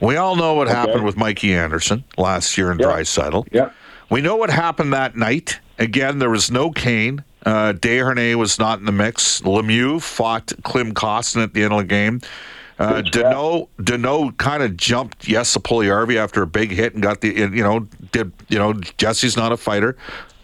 We 0.01 0.17
all 0.17 0.37
know 0.37 0.55
what 0.55 0.69
okay. 0.69 0.77
happened 0.77 1.05
with 1.05 1.19
Mikey 1.19 1.53
Anderson 1.53 2.05
last 2.17 2.57
year 2.57 2.73
in 2.73 2.79
yep. 2.79 2.89
Yeah. 3.53 3.71
We 4.09 4.23
know 4.23 4.37
what 4.37 4.49
happened 4.49 4.95
that 4.95 5.17
night. 5.17 5.61
Again, 5.79 6.19
there 6.19 6.31
was 6.31 6.51
no 6.51 6.71
Kane. 6.71 7.25
Uh, 7.45 7.73
Desharnais 7.73 8.35
was 8.35 8.59
not 8.59 8.79
in 8.79 8.85
the 8.85 8.93
mix. 8.93 9.41
Lemieux 9.41 10.01
fought 10.01 10.53
Klim 10.63 10.93
Kostin 10.93 11.43
at 11.43 11.55
the 11.55 11.63
end 11.63 11.73
of 11.73 11.79
the 11.79 11.85
game. 11.85 12.21
Uh, 12.79 13.03
Danault, 13.03 13.69
Danault 13.79 14.39
kind 14.39 14.63
of 14.63 14.77
jumped 14.77 15.21
Jesse 15.21 15.61
Puljujarvi 15.61 16.17
after 16.17 16.43
a 16.43 16.47
big 16.47 16.71
hit 16.71 16.95
and 16.95 17.03
got 17.03 17.21
the, 17.21 17.29
you 17.29 17.63
know, 17.63 17.81
did, 18.13 18.33
you 18.49 18.59
know, 18.59 18.73
Jesse's 18.73 19.37
not 19.37 19.53
a 19.53 19.57
fighter. 19.57 19.97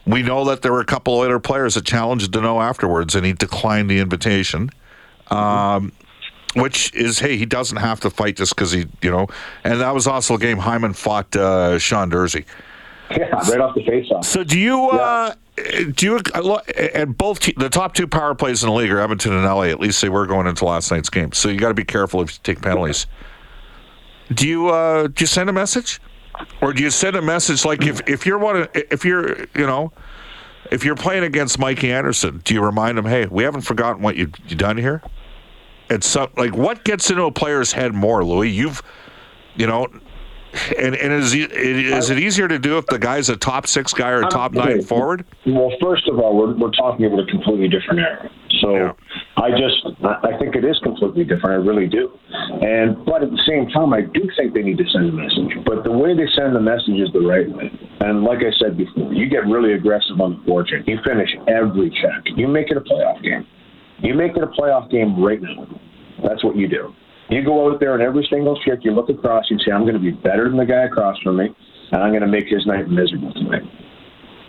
We 0.07 0.23
know 0.23 0.45
that 0.45 0.63
there 0.63 0.71
were 0.73 0.81
a 0.81 0.87
couple 0.87 1.19
other 1.21 1.41
players 1.41 1.75
that 1.75 1.85
challenged 1.85 2.33
Danault 2.33 2.63
afterwards, 2.63 3.15
and 3.15 3.25
he 3.25 3.33
declined 3.33 3.91
the 3.91 3.99
invitation. 3.99 4.71
Um, 5.31 5.93
which 6.55 6.95
is, 6.95 7.19
hey, 7.19 7.37
he 7.37 7.45
doesn't 7.45 7.77
have 7.77 8.01
to 8.01 8.11
fight 8.11 8.37
just 8.37 8.55
because 8.55 8.73
he, 8.73 8.87
you 9.03 9.11
know, 9.11 9.27
and 9.63 9.81
that 9.81 9.95
was 9.95 10.07
also 10.07 10.35
a 10.35 10.39
game 10.39 10.57
Hyman 10.57 10.95
fought 10.95 11.35
uh, 11.37 11.79
Sean 11.79 12.11
Durzi. 12.11 12.47
Yeah, 13.11 13.27
right 13.51 13.61
off 13.61 13.75
the 13.75 13.85
face-off. 13.85 14.25
So 14.25 14.43
do 14.43 14.59
you? 14.59 14.91
Uh, 14.91 15.35
do 15.95 16.07
you? 16.07 16.21
And 16.95 17.17
both 17.17 17.41
the 17.41 17.69
top 17.69 17.95
two 17.95 18.07
power 18.07 18.35
plays 18.35 18.63
in 18.63 18.69
the 18.69 18.75
league 18.75 18.91
are 18.91 19.01
Edmonton 19.01 19.33
and 19.33 19.45
LA. 19.45 19.65
At 19.65 19.81
least 19.81 20.03
they 20.03 20.09
were 20.09 20.27
going 20.27 20.47
into 20.47 20.65
last 20.65 20.91
night's 20.91 21.09
game. 21.09 21.33
So 21.33 21.49
you 21.49 21.59
got 21.59 21.69
to 21.69 21.75
be 21.75 21.85
careful 21.85 22.21
if 22.23 22.33
you 22.33 22.39
take 22.43 22.63
penalties. 22.63 23.07
Do 24.33 24.49
you? 24.49 24.69
Uh, 24.71 25.07
do 25.07 25.23
you 25.23 25.27
send 25.27 25.49
a 25.49 25.53
message, 25.53 26.01
or 26.61 26.73
do 26.73 26.83
you 26.83 26.91
send 26.91 27.17
a 27.17 27.23
message 27.23 27.65
like 27.65 27.87
if 27.87 28.01
if 28.09 28.27
you're 28.27 28.39
one 28.39 28.69
if 28.75 29.05
you're 29.05 29.47
you 29.55 29.67
know. 29.67 29.93
If 30.69 30.85
you're 30.85 30.97
playing 30.97 31.23
against 31.23 31.61
Mikey 31.61 31.93
Anderson, 31.93 32.41
do 32.43 32.53
you 32.53 32.61
remind 32.61 32.99
him, 32.99 33.05
"Hey, 33.05 33.27
we 33.27 33.45
haven't 33.45 33.61
forgotten 33.61 34.03
what 34.03 34.17
you 34.17 34.33
you 34.49 34.57
done 34.57 34.77
here"? 34.77 35.01
It's 35.89 36.09
so, 36.09 36.29
like 36.37 36.57
what 36.57 36.83
gets 36.85 37.11
into 37.11 37.23
a 37.23 37.31
player's 37.31 37.73
head 37.73 37.95
more, 37.95 38.25
Louie? 38.25 38.51
You've, 38.51 38.83
you 39.55 39.67
know, 39.69 39.87
and, 40.79 40.95
and 40.95 41.13
is, 41.13 41.35
is 41.35 42.11
it 42.11 42.19
easier 42.19 42.49
to 42.49 42.59
do 42.59 42.79
if 42.79 42.87
the 42.87 42.99
guy's 42.99 43.29
a 43.29 43.37
top 43.37 43.67
six 43.67 43.93
guy 43.93 44.11
or 44.11 44.23
a 44.23 44.29
top 44.29 44.53
nine 44.53 44.83
forward? 44.83 45.25
Well, 45.47 45.71
first 45.81 46.09
of 46.09 46.19
all, 46.19 46.37
we're, 46.37 46.57
we're 46.57 46.71
talking 46.73 47.07
about 47.07 47.21
a 47.21 47.27
completely 47.27 47.69
different 47.69 48.01
era. 48.01 48.31
So 48.61 48.75
yeah. 48.75 48.93
I 49.37 49.51
just 49.51 49.85
I 50.03 50.39
think 50.39 50.57
it 50.57 50.65
is 50.65 50.79
completely 50.83 51.25
different. 51.25 51.61
I 51.63 51.67
really 51.67 51.87
do. 51.87 52.11
And 52.63 53.05
but 53.05 53.23
at 53.23 53.31
the 53.31 53.43
same 53.47 53.69
time, 53.69 53.93
I 53.93 54.03
do 54.03 54.23
think 54.37 54.55
they 54.55 54.63
need 54.63 54.79
to 54.79 54.89
send 54.93 55.11
a 55.11 55.13
message. 55.13 55.65
But 55.65 55.85
the 55.85 55.93
way 55.93 56.17
they 56.17 56.27
send 56.35 56.57
the 56.57 56.61
message 56.61 56.97
is 56.97 57.13
the 57.13 57.21
right 57.21 57.49
way. 57.51 57.71
And 58.01 58.25
like 58.25 58.39
I 58.39 58.53
said 58.59 58.77
before, 58.77 59.13
you 59.13 59.29
get 59.29 59.45
really 59.47 59.75
aggressive 59.75 60.21
on 60.21 60.41
the 60.41 60.51
forecheck. 60.51 60.87
You 60.87 60.99
finish 61.05 61.29
every 61.49 61.91
check. 61.91 62.25
You 62.37 62.49
make 62.49 62.71
it 62.71 62.77
a 62.77 62.81
playoff 62.81 63.23
game. 63.23 63.47
You 63.99 64.15
make 64.15 64.37
it 64.37 64.43
a 64.43 64.49
playoff 64.49 64.91
game 64.91 65.23
right 65.23 65.41
now. 65.41 65.67
That's 66.25 66.43
what 66.45 66.57
you 66.57 66.69
do. 66.69 66.95
You 67.29 67.45
go 67.45 67.71
out 67.71 67.81
there 67.81 67.95
and 67.95 68.03
every 68.03 68.27
single 68.31 68.59
shift, 68.65 68.85
you 68.85 68.93
look 68.93 69.09
across, 69.09 69.47
you 69.51 69.59
say, 69.59 69.73
I'm 69.73 69.83
going 69.83 69.95
to 69.95 70.01
be 70.01 70.13
better 70.13 70.49
than 70.49 70.59
the 70.59 70.65
guy 70.65 70.85
across 70.85 71.19
from 71.23 71.39
me, 71.39 71.49
and 71.93 72.03
I'm 72.03 72.11
going 72.11 72.23
to 72.23 72.29
make 72.29 72.47
his 72.47 72.65
night 72.67 72.89
miserable 72.89 73.33
tonight. 73.33 73.63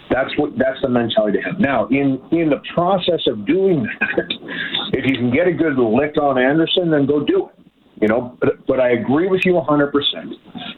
That's 0.09 0.31
what 0.37 0.51
that's 0.57 0.79
the 0.81 0.87
mentality 0.87 1.39
to 1.39 1.43
have. 1.43 1.59
Now, 1.59 1.87
in 1.87 2.21
in 2.31 2.49
the 2.49 2.61
process 2.73 3.19
of 3.27 3.45
doing 3.45 3.85
that, 3.99 4.33
if 4.93 5.05
you 5.05 5.17
can 5.17 5.31
get 5.31 5.47
a 5.47 5.51
good 5.51 5.77
lick 5.77 6.15
on 6.21 6.37
Anderson, 6.37 6.89
then 6.91 7.05
go 7.05 7.25
do 7.25 7.49
it. 7.49 7.67
You 7.99 8.07
know, 8.07 8.37
but, 8.39 8.65
but 8.67 8.79
I 8.79 8.91
agree 8.91 9.27
with 9.27 9.41
you 9.43 9.53
100%. 9.53 9.91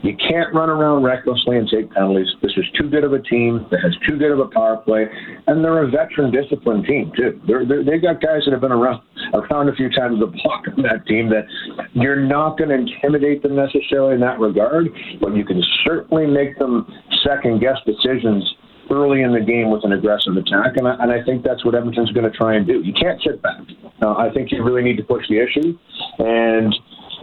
You 0.03 0.15
can't 0.15 0.55
run 0.55 0.69
around 0.69 1.03
recklessly 1.03 1.57
and 1.57 1.67
take 1.67 1.91
penalties. 1.91 2.27
This 2.41 2.53
is 2.55 2.63
too 2.79 2.89
good 2.89 3.03
of 3.03 3.11
a 3.11 3.21
team 3.21 3.67
that 3.71 3.81
has 3.83 3.91
too 4.07 4.17
good 4.17 4.31
of 4.31 4.39
a 4.39 4.45
power 4.45 4.77
play, 4.77 5.05
and 5.47 5.63
they're 5.63 5.83
a 5.83 5.91
veteran, 5.91 6.31
disciplined 6.31 6.85
team 6.85 7.11
too. 7.17 7.41
They're, 7.45 7.65
they're, 7.65 7.83
they've 7.83 8.01
got 8.01 8.21
guys 8.21 8.43
that 8.45 8.51
have 8.53 8.61
been 8.61 8.71
around 8.71 9.03
around 9.33 9.69
a 9.69 9.75
few 9.75 9.89
times 9.89 10.19
the 10.19 10.27
block 10.27 10.65
on 10.75 10.83
that 10.83 11.05
team. 11.07 11.29
That 11.29 11.45
you're 11.93 12.19
not 12.19 12.57
going 12.57 12.69
to 12.69 12.75
intimidate 12.75 13.43
them 13.43 13.55
necessarily 13.55 14.15
in 14.15 14.21
that 14.21 14.39
regard, 14.39 14.87
but 15.21 15.35
you 15.35 15.45
can 15.45 15.61
certainly 15.85 16.27
make 16.27 16.57
them 16.57 16.85
second 17.23 17.59
guess 17.59 17.77
decisions 17.85 18.43
early 18.91 19.21
in 19.21 19.31
the 19.31 19.41
game 19.41 19.69
with 19.69 19.83
an 19.85 19.93
aggressive 19.93 20.35
attack, 20.35 20.77
and 20.77 20.87
I, 20.87 20.95
and 20.99 21.11
I 21.11 21.23
think 21.23 21.43
that's 21.43 21.63
what 21.63 21.75
Edmonton's 21.75 22.11
going 22.11 22.29
to 22.29 22.35
try 22.35 22.55
and 22.55 22.65
do. 22.65 22.81
You 22.81 22.93
can't 22.93 23.21
sit 23.21 23.41
back. 23.41 23.61
Uh, 24.01 24.15
I 24.15 24.31
think 24.33 24.51
you 24.51 24.63
really 24.63 24.81
need 24.81 24.97
to 24.97 25.03
push 25.03 25.27
the 25.29 25.37
issue, 25.37 25.77
and 26.17 26.73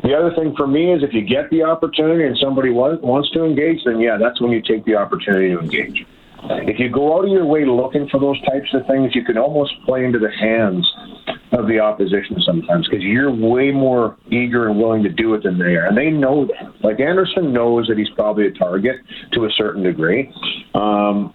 the 0.02 0.14
other 0.14 0.34
thing 0.34 0.54
for 0.56 0.66
me 0.66 0.92
is 0.92 1.02
if 1.02 1.12
you 1.12 1.22
get 1.22 1.50
the 1.50 1.62
opportunity 1.62 2.24
and 2.24 2.36
somebody 2.38 2.70
wants 2.70 3.30
to 3.30 3.44
engage, 3.44 3.82
then 3.84 3.98
yeah, 3.98 4.16
that's 4.20 4.40
when 4.40 4.52
you 4.52 4.62
take 4.62 4.84
the 4.84 4.94
opportunity 4.94 5.54
to 5.54 5.58
engage. 5.58 6.06
If 6.42 6.78
you 6.78 6.90
go 6.90 7.16
out 7.16 7.24
of 7.24 7.30
your 7.30 7.46
way 7.46 7.64
looking 7.64 8.08
for 8.08 8.20
those 8.20 8.40
types 8.42 8.68
of 8.74 8.86
things, 8.86 9.14
you 9.14 9.24
can 9.24 9.38
almost 9.38 9.72
play 9.84 10.04
into 10.04 10.18
the 10.18 10.30
hands 10.30 10.86
of 11.52 11.66
the 11.66 11.78
opposition 11.80 12.36
sometimes 12.44 12.86
because 12.88 13.02
you're 13.02 13.32
way 13.32 13.70
more 13.70 14.16
eager 14.30 14.68
and 14.68 14.78
willing 14.78 15.02
to 15.02 15.08
do 15.08 15.34
it 15.34 15.42
than 15.42 15.58
they 15.58 15.74
are. 15.76 15.86
And 15.86 15.96
they 15.96 16.10
know 16.10 16.46
that. 16.46 16.84
Like 16.84 17.00
Anderson 17.00 17.52
knows 17.52 17.86
that 17.88 17.98
he's 17.98 18.10
probably 18.14 18.46
a 18.46 18.52
target 18.52 18.96
to 19.32 19.44
a 19.44 19.50
certain 19.56 19.82
degree. 19.82 20.32
Um, 20.74 21.32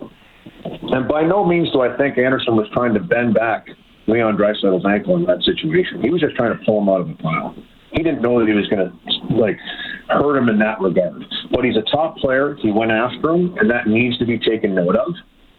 and 0.64 1.08
by 1.08 1.24
no 1.24 1.46
means 1.46 1.72
do 1.72 1.82
I 1.82 1.96
think 1.98 2.18
Anderson 2.18 2.56
was 2.56 2.68
trying 2.74 2.94
to 2.94 3.00
bend 3.00 3.34
back 3.34 3.68
Leon 4.08 4.38
Draisaitl's 4.38 4.86
ankle 4.86 5.16
in 5.16 5.26
that 5.26 5.44
situation. 5.44 6.02
He 6.02 6.10
was 6.10 6.22
just 6.22 6.36
trying 6.36 6.58
to 6.58 6.64
pull 6.66 6.82
him 6.82 6.90
out 6.90 7.02
of 7.02 7.08
the 7.08 7.16
pile 7.16 7.56
he 7.92 8.04
didn't 8.04 8.22
know 8.22 8.40
that 8.40 8.48
he 8.48 8.54
was 8.54 8.68
going 8.68 8.88
to 8.88 9.36
like 9.36 9.58
hurt 10.08 10.38
him 10.38 10.50
in 10.50 10.58
that 10.60 10.80
regard. 10.80 11.24
But 11.52 11.66
he's 11.66 11.76
a 11.76 11.84
top 11.92 12.18
player. 12.18 12.56
He 12.62 12.72
went 12.72 12.92
after 12.92 13.32
him, 13.32 13.58
and 13.58 13.70
that 13.70 13.88
needs 13.88 14.18
to 14.20 14.26
be 14.26 14.40
taken 14.40 14.76
note 14.76 14.96
of. 14.96 15.14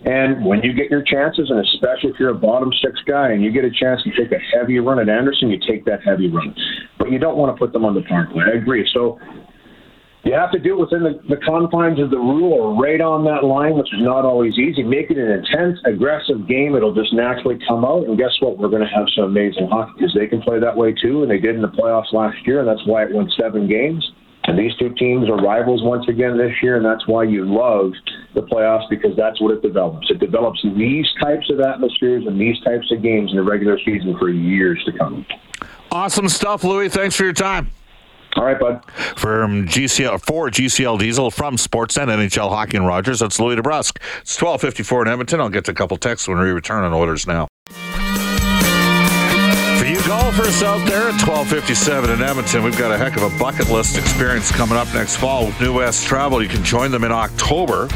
And 0.05 0.44
when 0.44 0.62
you 0.62 0.72
get 0.72 0.90
your 0.90 1.02
chances, 1.02 1.48
and 1.50 1.61
especially 1.61 2.11
if 2.11 2.16
you're 2.18 2.31
a 2.31 2.35
bottom 2.35 2.72
six 2.83 2.98
guy 3.07 3.31
and 3.31 3.42
you 3.42 3.52
get 3.52 3.64
a 3.64 3.70
chance 3.70 4.02
to 4.02 4.11
take 4.11 4.33
a 4.33 4.40
heavy 4.57 4.81
run 4.81 4.98
at 4.98 5.09
Anderson, 5.09 5.48
you 5.48 5.59
take 5.59 5.85
that 5.85 6.02
heavy 6.05 6.28
run. 6.28 6.55
But 6.98 7.12
you 7.12 7.18
don't 7.18 7.37
want 7.37 7.55
to 7.55 7.59
put 7.59 7.72
them 7.72 7.85
on 7.85 7.94
the 7.94 8.02
play. 8.02 8.42
I 8.44 8.59
agree. 8.59 8.88
So 8.92 9.20
you 10.24 10.35
have 10.35 10.50
to 10.52 10.59
do 10.59 10.74
it 10.74 10.81
within 10.81 11.02
the, 11.02 11.22
the 11.28 11.40
confines 11.42 12.00
of 12.00 12.11
the 12.11 12.18
rule 12.18 12.52
or 12.52 12.74
right 12.74 13.00
on 13.00 13.24
that 13.26 13.46
line, 13.46 13.74
which 13.74 13.92
is 13.94 14.02
not 14.02 14.24
always 14.24 14.59
easy. 14.59 14.83
Make 14.83 15.11
it 15.11 15.18
an 15.18 15.31
intense, 15.31 15.78
aggressive 15.87 16.48
game. 16.48 16.74
It'll 16.74 16.94
just 16.94 17.12
naturally 17.12 17.59
come 17.66 17.85
out. 17.85 18.07
And 18.07 18.18
guess 18.18 18.35
what? 18.40 18.59
We're 18.59 18.70
going 18.70 18.87
to 18.87 18.94
have 18.94 19.07
some 19.14 19.24
amazing 19.24 19.68
hockey 19.70 19.92
because 19.98 20.14
they 20.14 20.26
can 20.26 20.42
play 20.42 20.59
that 20.59 20.76
way 20.76 20.94
too. 20.94 21.22
And 21.22 21.31
they 21.31 21.38
did 21.38 21.55
in 21.55 21.62
the 21.62 21.74
playoffs 21.74 22.12
last 22.12 22.38
year. 22.46 22.59
And 22.59 22.66
that's 22.66 22.87
why 22.87 23.05
it 23.05 23.14
went 23.14 23.31
seven 23.38 23.68
games. 23.68 24.02
And 24.52 24.60
these 24.60 24.76
two 24.76 24.90
teams 24.96 25.30
are 25.30 25.36
rivals 25.36 25.82
once 25.82 26.06
again 26.08 26.36
this 26.36 26.52
year. 26.62 26.76
And 26.76 26.84
that's 26.84 27.08
why 27.08 27.24
you 27.24 27.46
love 27.46 27.92
the 28.34 28.42
playoffs 28.42 28.86
because 28.90 29.16
that's 29.16 29.40
what 29.40 29.50
it 29.50 29.62
develops. 29.62 30.10
It 30.10 30.18
develops 30.18 30.62
these 30.76 31.06
types 31.22 31.48
of 31.48 31.60
atmospheres 31.60 32.26
and 32.26 32.38
these 32.38 32.60
types 32.60 32.92
of 32.92 33.02
games 33.02 33.30
in 33.30 33.38
the 33.38 33.42
regular 33.42 33.78
season 33.78 34.14
for 34.18 34.28
years 34.28 34.78
to 34.84 34.92
come. 34.92 35.24
Awesome 35.90 36.28
stuff, 36.28 36.64
Louie. 36.64 36.90
Thanks 36.90 37.16
for 37.16 37.24
your 37.24 37.32
time. 37.32 37.70
All 38.36 38.44
right, 38.44 38.60
bud. 38.60 38.84
From 39.16 39.66
GCL 39.68 40.20
for 40.20 40.50
GCL 40.50 40.98
Diesel 40.98 41.30
from 41.30 41.56
Sportsnet 41.56 42.08
NHL 42.08 42.50
Hockey 42.50 42.76
and 42.76 42.86
Rogers. 42.86 43.20
That's 43.20 43.40
Louie 43.40 43.56
DeBrusk. 43.56 43.96
It's 44.20 44.36
twelve 44.36 44.60
fifty 44.60 44.82
four 44.82 45.00
in 45.00 45.08
Edmonton. 45.08 45.40
I'll 45.40 45.48
get 45.48 45.64
to 45.66 45.70
a 45.70 45.74
couple 45.74 45.96
texts 45.96 46.28
when 46.28 46.38
we 46.38 46.50
return 46.50 46.84
on 46.84 46.92
Oilers 46.92 47.26
Now. 47.26 47.48
Golfers 50.34 50.62
out 50.62 50.88
there 50.88 51.10
at 51.10 51.20
twelve 51.20 51.46
fifty 51.48 51.74
seven 51.74 52.08
in 52.08 52.22
Edmonton, 52.22 52.62
we've 52.62 52.78
got 52.78 52.90
a 52.90 52.96
heck 52.96 53.16
of 53.18 53.22
a 53.22 53.38
bucket 53.38 53.68
list 53.68 53.98
experience 53.98 54.50
coming 54.50 54.78
up 54.78 54.88
next 54.94 55.16
fall 55.16 55.44
with 55.44 55.60
New 55.60 55.74
West 55.74 56.06
Travel. 56.06 56.42
You 56.42 56.48
can 56.48 56.64
join 56.64 56.90
them 56.90 57.04
in 57.04 57.12
October 57.12 57.86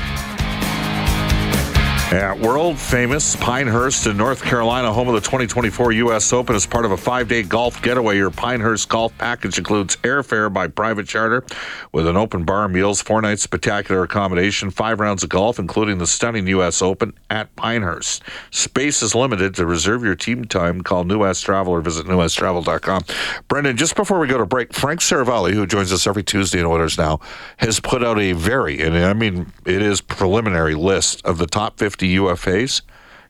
at 2.13 2.39
world 2.39 2.79
famous 2.79 3.35
Pinehurst 3.35 4.07
in 4.07 4.17
North 4.17 4.41
Carolina, 4.41 4.93
home 4.93 5.09
of 5.09 5.15
the 5.15 5.21
2024 5.21 5.91
U.S. 5.93 6.33
Open, 6.33 6.55
as 6.55 6.65
part 6.65 6.85
of 6.85 6.93
a 6.93 6.97
five 6.97 7.27
day 7.27 7.43
golf 7.43 7.83
getaway. 7.83 8.17
Your 8.17 8.31
Pinehurst 8.31 8.89
golf 8.89 9.17
package 9.19 9.59
includes 9.59 9.97
airfare 9.97 10.53
by 10.53 10.69
private 10.69 11.09
charter 11.09 11.45
with 11.91 12.07
an 12.07 12.17
open 12.17 12.45
bar, 12.45 12.69
meals, 12.69 13.03
four 13.03 13.21
nights 13.21 13.43
spectacular 13.43 14.05
accommodation, 14.05 14.71
five 14.71 15.01
rounds 15.01 15.25
of 15.25 15.31
golf, 15.31 15.59
including 15.59 15.99
the 15.99 16.07
stunning 16.07 16.47
U.S. 16.49 16.81
Open 16.81 17.13
at 17.29 17.55
Pinehurst. 17.57 18.23
Space 18.53 19.03
is 19.03 19.17
limited. 19.17 19.57
To 19.57 19.67
reserve 19.67 20.05
your 20.05 20.15
team 20.15 20.45
time, 20.45 20.83
call 20.83 21.03
New 21.03 21.19
West 21.19 21.45
Travel 21.45 21.73
or 21.73 21.81
visit 21.81 22.07
newwesttravel.com. 22.07 23.03
Brendan, 23.49 23.77
just 23.77 23.97
before 23.97 24.21
we 24.21 24.29
go 24.29 24.39
to 24.39 24.47
break, 24.47 24.73
Frank 24.73 25.01
Seravalli, 25.01 25.55
who 25.55 25.67
joins 25.67 25.93
us 25.93 26.07
every 26.07 26.23
Tuesday 26.23 26.61
in 26.61 26.67
Oilers 26.67 26.97
Now, 26.97 27.19
has 27.57 27.81
put 27.81 28.05
out 28.05 28.21
a 28.21 28.33
very, 28.33 28.81
and 28.81 28.97
I 28.97 29.13
mean, 29.13 29.53
it 29.65 29.83
is 29.83 30.01
preliminary 30.01 30.77
list 30.77 31.25
of 31.27 31.39
the 31.39 31.47
top 31.47 31.79
50 31.79 31.96
50 31.97 32.17
UFAs, 32.17 32.83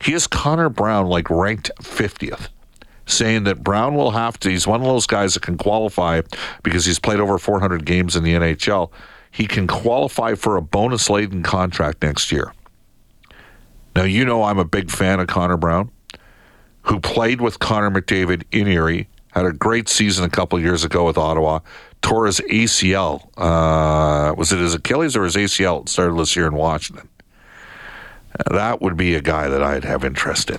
he 0.02 0.10
has 0.10 0.26
Connor 0.26 0.68
Brown 0.68 1.06
like 1.06 1.30
ranked 1.30 1.70
50th, 1.80 2.48
saying 3.06 3.44
that 3.44 3.62
Brown 3.62 3.94
will 3.94 4.10
have 4.10 4.40
to, 4.40 4.50
he's 4.50 4.66
one 4.66 4.80
of 4.80 4.86
those 4.88 5.06
guys 5.06 5.34
that 5.34 5.44
can 5.44 5.56
qualify 5.56 6.22
because 6.64 6.84
he's 6.84 6.98
played 6.98 7.20
over 7.20 7.38
400 7.38 7.84
games 7.84 8.16
in 8.16 8.24
the 8.24 8.34
NHL. 8.34 8.90
He 9.30 9.46
can 9.46 9.68
qualify 9.68 10.34
for 10.34 10.56
a 10.56 10.62
bonus 10.62 11.08
laden 11.08 11.44
contract 11.44 12.02
next 12.02 12.32
year. 12.32 12.52
Now, 13.94 14.02
you 14.02 14.24
know 14.24 14.42
I'm 14.42 14.58
a 14.58 14.64
big 14.64 14.90
fan 14.90 15.20
of 15.20 15.28
Connor 15.28 15.56
Brown, 15.56 15.92
who 16.82 16.98
played 16.98 17.40
with 17.40 17.60
Connor 17.60 17.92
McDavid 17.92 18.42
in 18.50 18.66
Erie, 18.66 19.08
had 19.30 19.46
a 19.46 19.52
great 19.52 19.88
season 19.88 20.24
a 20.24 20.28
couple 20.28 20.58
years 20.58 20.82
ago 20.82 21.06
with 21.06 21.16
Ottawa, 21.16 21.60
tore 22.02 22.26
his 22.26 22.40
ACL. 22.40 23.28
Uh, 23.36 24.34
was 24.34 24.50
it 24.50 24.58
his 24.58 24.74
Achilles 24.74 25.14
or 25.16 25.22
his 25.22 25.36
ACL? 25.36 25.82
It 25.82 25.88
started 25.88 26.18
this 26.18 26.34
year 26.34 26.48
in 26.48 26.54
Washington. 26.54 27.08
That 28.50 28.80
would 28.80 28.96
be 28.96 29.14
a 29.14 29.20
guy 29.20 29.48
that 29.48 29.62
I'd 29.62 29.84
have 29.84 30.04
interest 30.04 30.50
in 30.50 30.58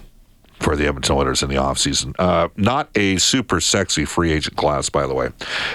for 0.59 0.75
the 0.75 0.87
Edmonton 0.87 1.15
Oilers 1.15 1.43
in 1.43 1.49
the 1.49 1.55
offseason. 1.55 2.15
Uh, 2.17 2.49
not 2.55 2.89
a 2.95 3.17
super 3.17 3.61
sexy 3.61 4.05
free 4.05 4.31
agent 4.31 4.55
class, 4.57 4.89
by 4.89 5.05
the 5.05 5.13
way. 5.13 5.29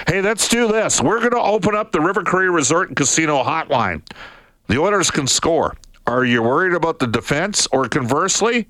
Hey, 0.07 0.21
let's 0.21 0.47
do 0.47 0.67
this. 0.67 1.01
We're 1.01 1.19
going 1.19 1.31
to 1.31 1.39
open 1.39 1.75
up 1.75 1.91
the 1.91 2.01
River 2.01 2.23
Cree 2.23 2.47
Resort 2.47 2.89
and 2.89 2.97
Casino 2.97 3.43
hotline. 3.43 4.01
The 4.67 4.77
Oilers 4.79 5.09
can 5.09 5.27
score. 5.27 5.77
Are 6.05 6.25
you 6.25 6.43
worried 6.43 6.73
about 6.73 6.99
the 6.99 7.07
defense, 7.07 7.67
or 7.71 7.87
conversely, 7.87 8.67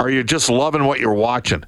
are 0.00 0.08
you 0.08 0.24
just 0.24 0.48
loving 0.48 0.84
what 0.84 1.00
you're 1.00 1.12
watching 1.12 1.64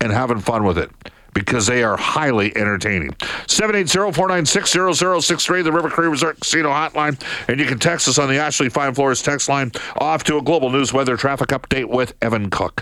and 0.00 0.12
having 0.12 0.38
fun 0.38 0.64
with 0.64 0.78
it? 0.78 0.90
Because 1.34 1.66
they 1.66 1.82
are 1.82 1.96
highly 1.96 2.56
entertaining. 2.56 3.10
780-496-0063, 3.46 5.64
the 5.64 5.72
River 5.72 5.90
Cree 5.90 6.08
Resort 6.08 6.40
Casino 6.40 6.70
hotline. 6.70 7.20
And 7.48 7.60
you 7.60 7.66
can 7.66 7.78
text 7.78 8.08
us 8.08 8.18
on 8.18 8.28
the 8.28 8.38
Ashley 8.38 8.68
Fine 8.68 8.94
Floors 8.94 9.22
text 9.22 9.48
line 9.48 9.72
off 9.96 10.24
to 10.24 10.36
a 10.38 10.42
global 10.42 10.70
news 10.70 10.92
weather 10.92 11.16
traffic 11.16 11.48
update 11.48 11.88
with 11.88 12.14
Evan 12.22 12.50
Cook. 12.50 12.78